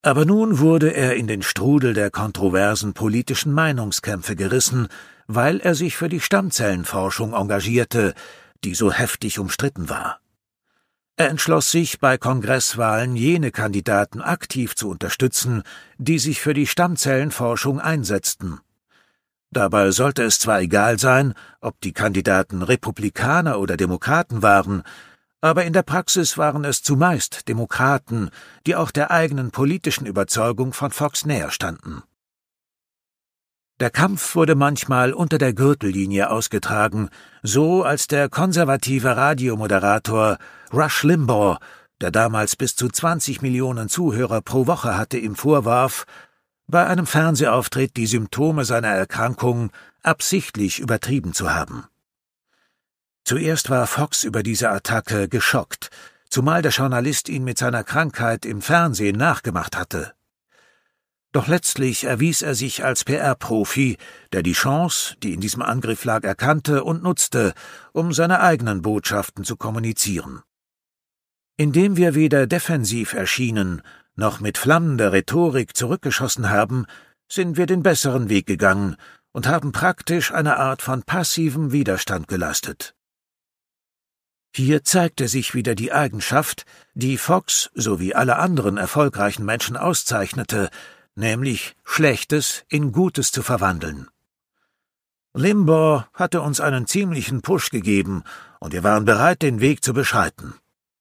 Aber 0.00 0.24
nun 0.24 0.58
wurde 0.58 0.94
er 0.94 1.14
in 1.16 1.26
den 1.26 1.42
Strudel 1.42 1.92
der 1.92 2.10
kontroversen 2.10 2.94
politischen 2.94 3.52
Meinungskämpfe 3.52 4.34
gerissen, 4.34 4.88
weil 5.26 5.60
er 5.60 5.74
sich 5.74 5.96
für 5.96 6.08
die 6.08 6.20
Stammzellenforschung 6.20 7.34
engagierte, 7.34 8.14
die 8.64 8.74
so 8.74 8.92
heftig 8.92 9.38
umstritten 9.38 9.88
war. 9.88 10.20
Er 11.16 11.28
entschloss 11.28 11.70
sich, 11.70 12.00
bei 12.00 12.16
Kongresswahlen 12.16 13.16
jene 13.16 13.50
Kandidaten 13.50 14.20
aktiv 14.20 14.74
zu 14.74 14.88
unterstützen, 14.88 15.62
die 15.98 16.18
sich 16.18 16.40
für 16.40 16.54
die 16.54 16.66
Stammzellenforschung 16.66 17.80
einsetzten. 17.80 18.60
Dabei 19.50 19.90
sollte 19.90 20.22
es 20.22 20.38
zwar 20.38 20.60
egal 20.60 20.98
sein, 20.98 21.34
ob 21.60 21.78
die 21.82 21.92
Kandidaten 21.92 22.62
Republikaner 22.62 23.58
oder 23.58 23.76
Demokraten 23.76 24.42
waren, 24.42 24.82
aber 25.42 25.64
in 25.64 25.74
der 25.74 25.82
Praxis 25.82 26.38
waren 26.38 26.64
es 26.64 26.82
zumeist 26.82 27.48
Demokraten, 27.48 28.30
die 28.66 28.76
auch 28.76 28.90
der 28.90 29.10
eigenen 29.10 29.50
politischen 29.50 30.06
Überzeugung 30.06 30.72
von 30.72 30.90
Fox 30.90 31.26
näher 31.26 31.50
standen. 31.50 32.02
Der 33.82 33.90
Kampf 33.90 34.36
wurde 34.36 34.54
manchmal 34.54 35.12
unter 35.12 35.38
der 35.38 35.54
Gürtellinie 35.54 36.30
ausgetragen, 36.30 37.08
so 37.42 37.82
als 37.82 38.06
der 38.06 38.28
konservative 38.28 39.16
Radiomoderator 39.16 40.38
Rush 40.72 41.02
Limbaugh, 41.02 41.58
der 42.00 42.12
damals 42.12 42.54
bis 42.54 42.76
zu 42.76 42.88
20 42.88 43.42
Millionen 43.42 43.88
Zuhörer 43.88 44.40
pro 44.40 44.68
Woche 44.68 44.96
hatte, 44.96 45.18
ihm 45.18 45.34
vorwarf, 45.34 46.04
bei 46.68 46.86
einem 46.86 47.08
Fernsehauftritt 47.08 47.96
die 47.96 48.06
Symptome 48.06 48.64
seiner 48.64 48.90
Erkrankung 48.90 49.72
absichtlich 50.04 50.78
übertrieben 50.78 51.32
zu 51.32 51.52
haben. 51.52 51.88
Zuerst 53.24 53.68
war 53.68 53.88
Fox 53.88 54.22
über 54.22 54.44
diese 54.44 54.70
Attacke 54.70 55.28
geschockt, 55.28 55.90
zumal 56.30 56.62
der 56.62 56.70
Journalist 56.70 57.28
ihn 57.28 57.42
mit 57.42 57.58
seiner 57.58 57.82
Krankheit 57.82 58.46
im 58.46 58.62
Fernsehen 58.62 59.16
nachgemacht 59.16 59.76
hatte. 59.76 60.12
Doch 61.32 61.48
letztlich 61.48 62.04
erwies 62.04 62.42
er 62.42 62.54
sich 62.54 62.84
als 62.84 63.04
PR-Profi, 63.04 63.96
der 64.32 64.42
die 64.42 64.52
Chance, 64.52 65.16
die 65.22 65.32
in 65.32 65.40
diesem 65.40 65.62
Angriff 65.62 66.04
lag, 66.04 66.24
erkannte 66.24 66.84
und 66.84 67.02
nutzte, 67.02 67.54
um 67.92 68.12
seine 68.12 68.40
eigenen 68.40 68.82
Botschaften 68.82 69.42
zu 69.42 69.56
kommunizieren. 69.56 70.42
Indem 71.56 71.96
wir 71.96 72.14
weder 72.14 72.46
defensiv 72.46 73.14
erschienen, 73.14 73.80
noch 74.14 74.40
mit 74.40 74.58
flammender 74.58 75.12
Rhetorik 75.12 75.74
zurückgeschossen 75.74 76.50
haben, 76.50 76.84
sind 77.30 77.56
wir 77.56 77.64
den 77.64 77.82
besseren 77.82 78.28
Weg 78.28 78.46
gegangen 78.46 78.96
und 79.32 79.46
haben 79.46 79.72
praktisch 79.72 80.32
eine 80.32 80.58
Art 80.58 80.82
von 80.82 81.02
passivem 81.02 81.72
Widerstand 81.72 82.28
geleistet. 82.28 82.94
Hier 84.54 84.84
zeigte 84.84 85.28
sich 85.28 85.54
wieder 85.54 85.74
die 85.74 85.92
Eigenschaft, 85.92 86.66
die 86.92 87.16
Fox 87.16 87.70
sowie 87.74 88.12
alle 88.12 88.36
anderen 88.36 88.76
erfolgreichen 88.76 89.46
Menschen 89.46 89.78
auszeichnete, 89.78 90.68
nämlich 91.14 91.76
Schlechtes 91.84 92.64
in 92.68 92.92
Gutes 92.92 93.32
zu 93.32 93.42
verwandeln. 93.42 94.08
Limbaugh 95.34 96.06
hatte 96.12 96.42
uns 96.42 96.60
einen 96.60 96.86
ziemlichen 96.86 97.42
Push 97.42 97.70
gegeben, 97.70 98.22
und 98.60 98.72
wir 98.72 98.84
waren 98.84 99.04
bereit, 99.04 99.42
den 99.42 99.60
Weg 99.60 99.82
zu 99.82 99.92
beschreiten. 99.94 100.54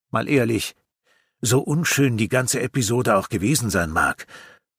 Mal 0.10 0.28
ehrlich, 0.28 0.76
so 1.42 1.60
unschön 1.60 2.18
die 2.18 2.30
ganze 2.30 2.62
Episode 2.62 3.16
auch 3.18 3.30
gewesen 3.30 3.70
sein 3.70 3.90
mag, 3.90 4.28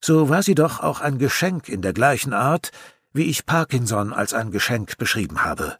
so 0.04 0.28
war 0.28 0.42
sie 0.42 0.54
doch 0.54 0.80
auch 0.80 1.00
ein 1.00 1.18
Geschenk 1.18 1.68
in 1.68 1.82
der 1.82 1.92
gleichen 1.92 2.32
Art, 2.32 2.72
wie 3.12 3.24
ich 3.24 3.46
Parkinson 3.46 4.12
als 4.12 4.32
ein 4.32 4.50
Geschenk 4.50 4.96
beschrieben 4.96 5.44
habe. 5.44 5.78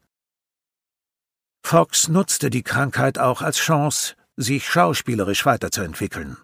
Fox 1.62 2.08
nutzte 2.08 2.50
die 2.50 2.62
Krankheit 2.62 3.18
auch 3.18 3.40
als 3.40 3.56
Chance, 3.56 4.14
sich 4.36 4.68
schauspielerisch 4.68 5.46
weiterzuentwickeln. 5.46 6.36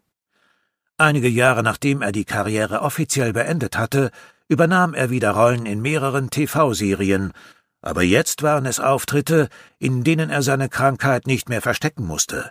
Einige 1.01 1.29
Jahre 1.29 1.63
nachdem 1.63 2.03
er 2.03 2.11
die 2.11 2.25
Karriere 2.25 2.81
offiziell 2.81 3.33
beendet 3.33 3.79
hatte, 3.79 4.11
übernahm 4.49 4.95
er 4.95 5.11
wieder 5.11 5.31
Rollen 5.31 5.65
in 5.65 5.81
mehreren 5.81 6.29
TV-Serien, 6.29 7.33
aber 7.81 8.03
jetzt 8.03 8.43
waren 8.43 8.67
es 8.67 8.81
Auftritte, 8.81 9.49
in 9.79 10.03
denen 10.03 10.29
er 10.29 10.43
seine 10.43 10.69
Krankheit 10.69 11.29
nicht 11.29 11.49
mehr 11.49 11.63
verstecken 11.63 12.05
musste. 12.05 12.51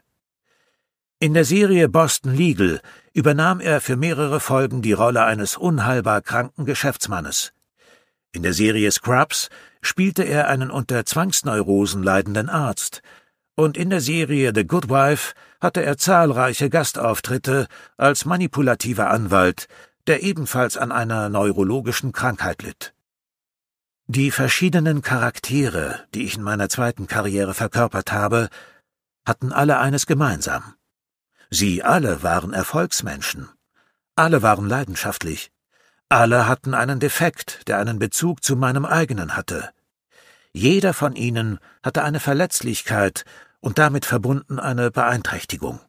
In 1.19 1.33
der 1.33 1.43
Serie 1.43 1.89
Boston 1.89 2.33
Legal 2.33 2.79
übernahm 3.11 3.59
er 3.59 3.81
für 3.81 3.97
mehrere 3.97 4.39
Folgen 4.39 4.81
die 4.81 4.93
Rolle 4.93 5.25
eines 5.25 5.57
unheilbar 5.57 6.21
kranken 6.21 6.65
Geschäftsmannes. 6.65 7.51
In 8.31 8.43
der 8.43 8.53
Serie 8.53 8.91
Scrubs 8.91 9.49
spielte 9.81 10.23
er 10.23 10.47
einen 10.47 10.71
unter 10.71 11.05
Zwangsneurosen 11.05 12.01
leidenden 12.01 12.47
Arzt, 12.47 13.01
und 13.57 13.75
in 13.75 13.89
der 13.89 14.01
Serie 14.01 14.51
The 14.53 14.65
Good 14.65 14.87
Wife 14.87 15.33
hatte 15.59 15.83
er 15.83 15.97
zahlreiche 15.97 16.69
Gastauftritte 16.69 17.67
als 17.97 18.23
manipulativer 18.23 19.09
Anwalt, 19.09 19.67
der 20.05 20.21
ebenfalls 20.21 20.77
an 20.77 20.91
einer 20.91 21.27
neurologischen 21.29 22.11
Krankheit 22.11 22.61
litt. 22.61 22.93
Die 24.05 24.31
verschiedenen 24.31 25.01
Charaktere, 25.01 26.05
die 26.13 26.23
ich 26.23 26.37
in 26.37 26.43
meiner 26.43 26.69
zweiten 26.69 27.07
Karriere 27.07 27.53
verkörpert 27.53 28.11
habe, 28.11 28.47
hatten 29.25 29.51
alle 29.51 29.79
eines 29.79 30.05
gemeinsam. 30.05 30.75
Sie 31.49 31.83
alle 31.83 32.23
waren 32.23 32.53
Erfolgsmenschen. 32.53 33.49
Alle 34.15 34.41
waren 34.43 34.69
leidenschaftlich. 34.69 35.51
Alle 36.09 36.47
hatten 36.47 36.73
einen 36.73 36.99
Defekt, 36.99 37.67
der 37.67 37.79
einen 37.79 37.99
Bezug 37.99 38.43
zu 38.43 38.55
meinem 38.55 38.85
eigenen 38.85 39.35
hatte. 39.35 39.71
Jeder 40.53 40.93
von 40.93 41.15
ihnen 41.15 41.59
hatte 41.83 42.03
eine 42.03 42.19
Verletzlichkeit 42.19 43.25
und 43.67 43.77
damit 43.79 44.05
verbunden 44.05 44.59
eine 44.59 44.91
Beeinträchtigung. 44.91 45.81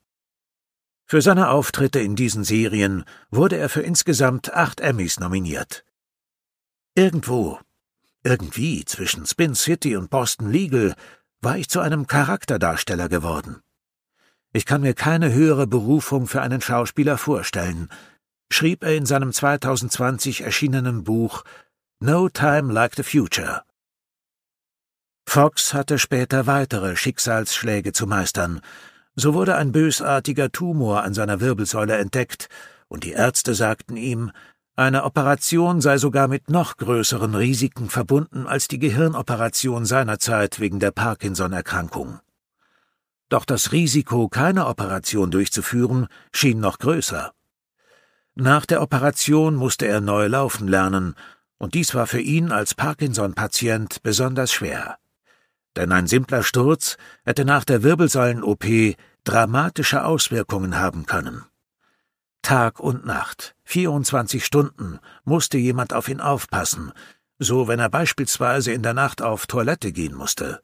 Für 1.06 1.22
seine 1.22 1.50
Auftritte 1.50 2.00
in 2.00 2.16
diesen 2.16 2.42
Serien 2.42 3.04
wurde 3.30 3.56
er 3.56 3.68
für 3.68 3.82
insgesamt 3.82 4.52
acht 4.52 4.80
Emmys 4.80 5.20
nominiert. 5.20 5.84
Irgendwo, 6.96 7.60
irgendwie 8.24 8.84
zwischen 8.84 9.26
Spin 9.26 9.54
City 9.54 9.94
und 9.94 10.10
Boston 10.10 10.50
Legal 10.50 10.96
war 11.40 11.56
ich 11.56 11.68
zu 11.68 11.78
einem 11.78 12.08
Charakterdarsteller 12.08 13.08
geworden. 13.08 13.60
Ich 14.52 14.66
kann 14.66 14.80
mir 14.80 14.94
keine 14.94 15.32
höhere 15.32 15.68
Berufung 15.68 16.26
für 16.26 16.42
einen 16.42 16.60
Schauspieler 16.60 17.16
vorstellen, 17.16 17.90
schrieb 18.50 18.82
er 18.82 18.96
in 18.96 19.06
seinem 19.06 19.32
2020 19.32 20.40
erschienenen 20.40 21.04
Buch 21.04 21.44
No 22.00 22.28
Time 22.28 22.72
Like 22.72 22.96
the 22.96 23.04
Future. 23.04 23.62
Fox 25.28 25.74
hatte 25.74 25.98
später 25.98 26.46
weitere 26.46 26.96
Schicksalsschläge 26.96 27.92
zu 27.92 28.06
meistern. 28.06 28.62
So 29.14 29.34
wurde 29.34 29.56
ein 29.56 29.72
bösartiger 29.72 30.50
Tumor 30.50 31.02
an 31.02 31.12
seiner 31.12 31.40
Wirbelsäule 31.40 31.98
entdeckt, 31.98 32.48
und 32.88 33.04
die 33.04 33.12
Ärzte 33.12 33.54
sagten 33.54 33.98
ihm, 33.98 34.32
eine 34.74 35.04
Operation 35.04 35.82
sei 35.82 35.98
sogar 35.98 36.28
mit 36.28 36.48
noch 36.48 36.78
größeren 36.78 37.34
Risiken 37.34 37.90
verbunden 37.90 38.46
als 38.46 38.68
die 38.68 38.78
Gehirnoperation 38.78 39.84
seinerzeit 39.84 40.60
wegen 40.60 40.80
der 40.80 40.92
Parkinson-Erkrankung. 40.92 42.20
Doch 43.28 43.44
das 43.44 43.70
Risiko, 43.70 44.28
keine 44.28 44.66
Operation 44.66 45.30
durchzuführen, 45.30 46.06
schien 46.32 46.58
noch 46.58 46.78
größer. 46.78 47.32
Nach 48.34 48.64
der 48.64 48.80
Operation 48.80 49.56
musste 49.56 49.86
er 49.86 50.00
neu 50.00 50.26
laufen 50.26 50.68
lernen, 50.68 51.14
und 51.58 51.74
dies 51.74 51.94
war 51.94 52.06
für 52.06 52.20
ihn 52.20 52.50
als 52.50 52.74
Parkinson-Patient 52.74 54.02
besonders 54.02 54.52
schwer. 54.52 54.96
Denn 55.78 55.92
ein 55.92 56.08
simpler 56.08 56.42
Sturz 56.42 56.96
hätte 57.24 57.44
nach 57.44 57.64
der 57.64 57.84
Wirbelsäulen-OP 57.84 58.96
dramatische 59.22 60.04
Auswirkungen 60.04 60.76
haben 60.80 61.06
können. 61.06 61.44
Tag 62.42 62.80
und 62.80 63.06
Nacht, 63.06 63.54
24 63.62 64.44
Stunden, 64.44 64.98
musste 65.24 65.56
jemand 65.56 65.92
auf 65.92 66.08
ihn 66.08 66.20
aufpassen, 66.20 66.92
so 67.38 67.68
wenn 67.68 67.78
er 67.78 67.90
beispielsweise 67.90 68.72
in 68.72 68.82
der 68.82 68.92
Nacht 68.92 69.22
auf 69.22 69.46
Toilette 69.46 69.92
gehen 69.92 70.16
musste. 70.16 70.60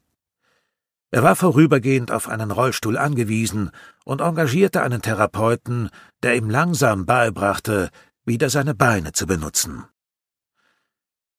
Er 1.11 1.23
war 1.23 1.37
vorübergehend 1.37 2.11
auf 2.11 2.27
einen 2.27 2.51
Rollstuhl 2.51 2.97
angewiesen 2.97 3.71
und 4.03 4.19
engagierte 4.19 4.81
einen 4.81 5.01
Therapeuten, 5.01 5.89
der 6.23 6.35
ihm 6.35 6.49
langsam 6.49 7.05
beibrachte, 7.05 7.89
wieder 8.25 8.49
seine 8.49 8.75
Beine 8.75 9.13
zu 9.13 9.27
benutzen. 9.27 9.85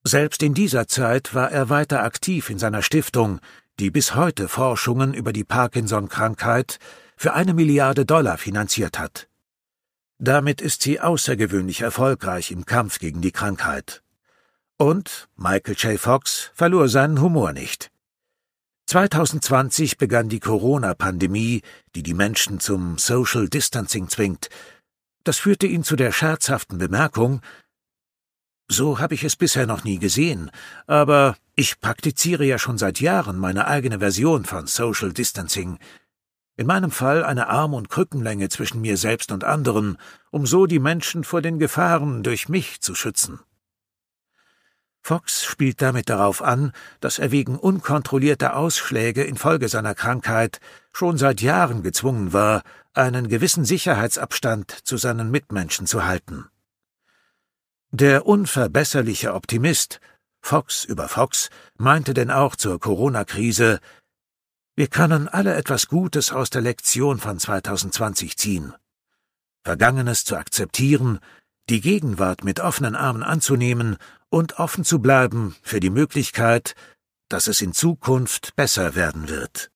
Selbst 0.02 0.42
in 0.42 0.54
dieser 0.54 0.86
Zeit 0.86 1.34
war 1.34 1.50
er 1.50 1.68
weiter 1.68 2.04
aktiv 2.04 2.48
in 2.48 2.58
seiner 2.58 2.80
Stiftung, 2.80 3.40
die 3.78 3.90
bis 3.90 4.14
heute 4.14 4.48
Forschungen 4.48 5.12
über 5.12 5.32
die 5.32 5.44
Parkinson-Krankheit 5.44 6.78
für 7.16 7.34
eine 7.34 7.54
Milliarde 7.54 8.06
Dollar 8.06 8.38
finanziert 8.38 8.98
hat. 8.98 9.28
Damit 10.18 10.62
ist 10.62 10.82
sie 10.82 11.00
außergewöhnlich 11.00 11.82
erfolgreich 11.82 12.50
im 12.50 12.64
Kampf 12.64 12.98
gegen 12.98 13.20
die 13.20 13.32
Krankheit. 13.32 14.02
Und 14.78 15.28
Michael 15.36 15.74
J. 15.74 16.00
Fox 16.00 16.50
verlor 16.54 16.88
seinen 16.88 17.20
Humor 17.20 17.52
nicht. 17.52 17.90
2020 18.86 19.98
begann 19.98 20.28
die 20.28 20.40
Corona-Pandemie, 20.40 21.62
die 21.94 22.02
die 22.02 22.14
Menschen 22.14 22.60
zum 22.60 22.98
Social 22.98 23.48
Distancing 23.48 24.08
zwingt. 24.08 24.48
Das 25.24 25.38
führte 25.38 25.66
ihn 25.66 25.82
zu 25.82 25.96
der 25.96 26.12
scherzhaften 26.12 26.78
Bemerkung, 26.78 27.40
so 28.68 28.98
habe 28.98 29.14
ich 29.14 29.24
es 29.24 29.36
bisher 29.36 29.66
noch 29.66 29.84
nie 29.84 29.98
gesehen, 29.98 30.50
aber 30.86 31.36
ich 31.54 31.80
praktiziere 31.80 32.44
ja 32.44 32.58
schon 32.58 32.78
seit 32.78 33.00
Jahren 33.00 33.38
meine 33.38 33.66
eigene 33.66 34.00
Version 34.00 34.44
von 34.44 34.66
Social 34.66 35.12
Distancing. 35.12 35.78
In 36.56 36.66
meinem 36.66 36.90
Fall 36.90 37.24
eine 37.24 37.48
Arm- 37.48 37.74
und 37.74 37.90
Krückenlänge 37.90 38.48
zwischen 38.48 38.80
mir 38.80 38.96
selbst 38.96 39.30
und 39.30 39.44
anderen, 39.44 39.98
um 40.30 40.46
so 40.46 40.66
die 40.66 40.78
Menschen 40.78 41.22
vor 41.22 41.42
den 41.42 41.58
Gefahren 41.58 42.22
durch 42.22 42.48
mich 42.48 42.80
zu 42.80 42.94
schützen. 42.94 43.40
Fox 45.02 45.44
spielt 45.44 45.82
damit 45.82 46.08
darauf 46.08 46.42
an, 46.42 46.72
dass 46.98 47.20
er 47.20 47.30
wegen 47.30 47.56
unkontrollierter 47.56 48.56
Ausschläge 48.56 49.22
infolge 49.22 49.68
seiner 49.68 49.94
Krankheit 49.94 50.58
schon 50.92 51.16
seit 51.16 51.40
Jahren 51.40 51.84
gezwungen 51.84 52.32
war, 52.32 52.62
einen 52.92 53.28
gewissen 53.28 53.64
Sicherheitsabstand 53.64 54.70
zu 54.70 54.96
seinen 54.96 55.30
Mitmenschen 55.30 55.86
zu 55.86 56.04
halten. 56.06 56.46
Der 57.98 58.26
unverbesserliche 58.26 59.32
Optimist 59.32 60.00
Fox 60.42 60.84
über 60.84 61.08
Fox 61.08 61.48
meinte 61.78 62.12
denn 62.12 62.30
auch 62.30 62.54
zur 62.54 62.78
Corona-Krise, 62.78 63.80
wir 64.74 64.88
können 64.88 65.28
alle 65.28 65.54
etwas 65.54 65.88
Gutes 65.88 66.30
aus 66.30 66.50
der 66.50 66.60
Lektion 66.60 67.18
von 67.18 67.38
2020 67.38 68.36
ziehen. 68.36 68.74
Vergangenes 69.64 70.26
zu 70.26 70.36
akzeptieren, 70.36 71.20
die 71.70 71.80
Gegenwart 71.80 72.44
mit 72.44 72.60
offenen 72.60 72.96
Armen 72.96 73.22
anzunehmen 73.22 73.96
und 74.28 74.58
offen 74.58 74.84
zu 74.84 74.98
bleiben 74.98 75.56
für 75.62 75.80
die 75.80 75.88
Möglichkeit, 75.88 76.74
dass 77.30 77.46
es 77.46 77.62
in 77.62 77.72
Zukunft 77.72 78.54
besser 78.56 78.94
werden 78.94 79.30
wird. 79.30 79.70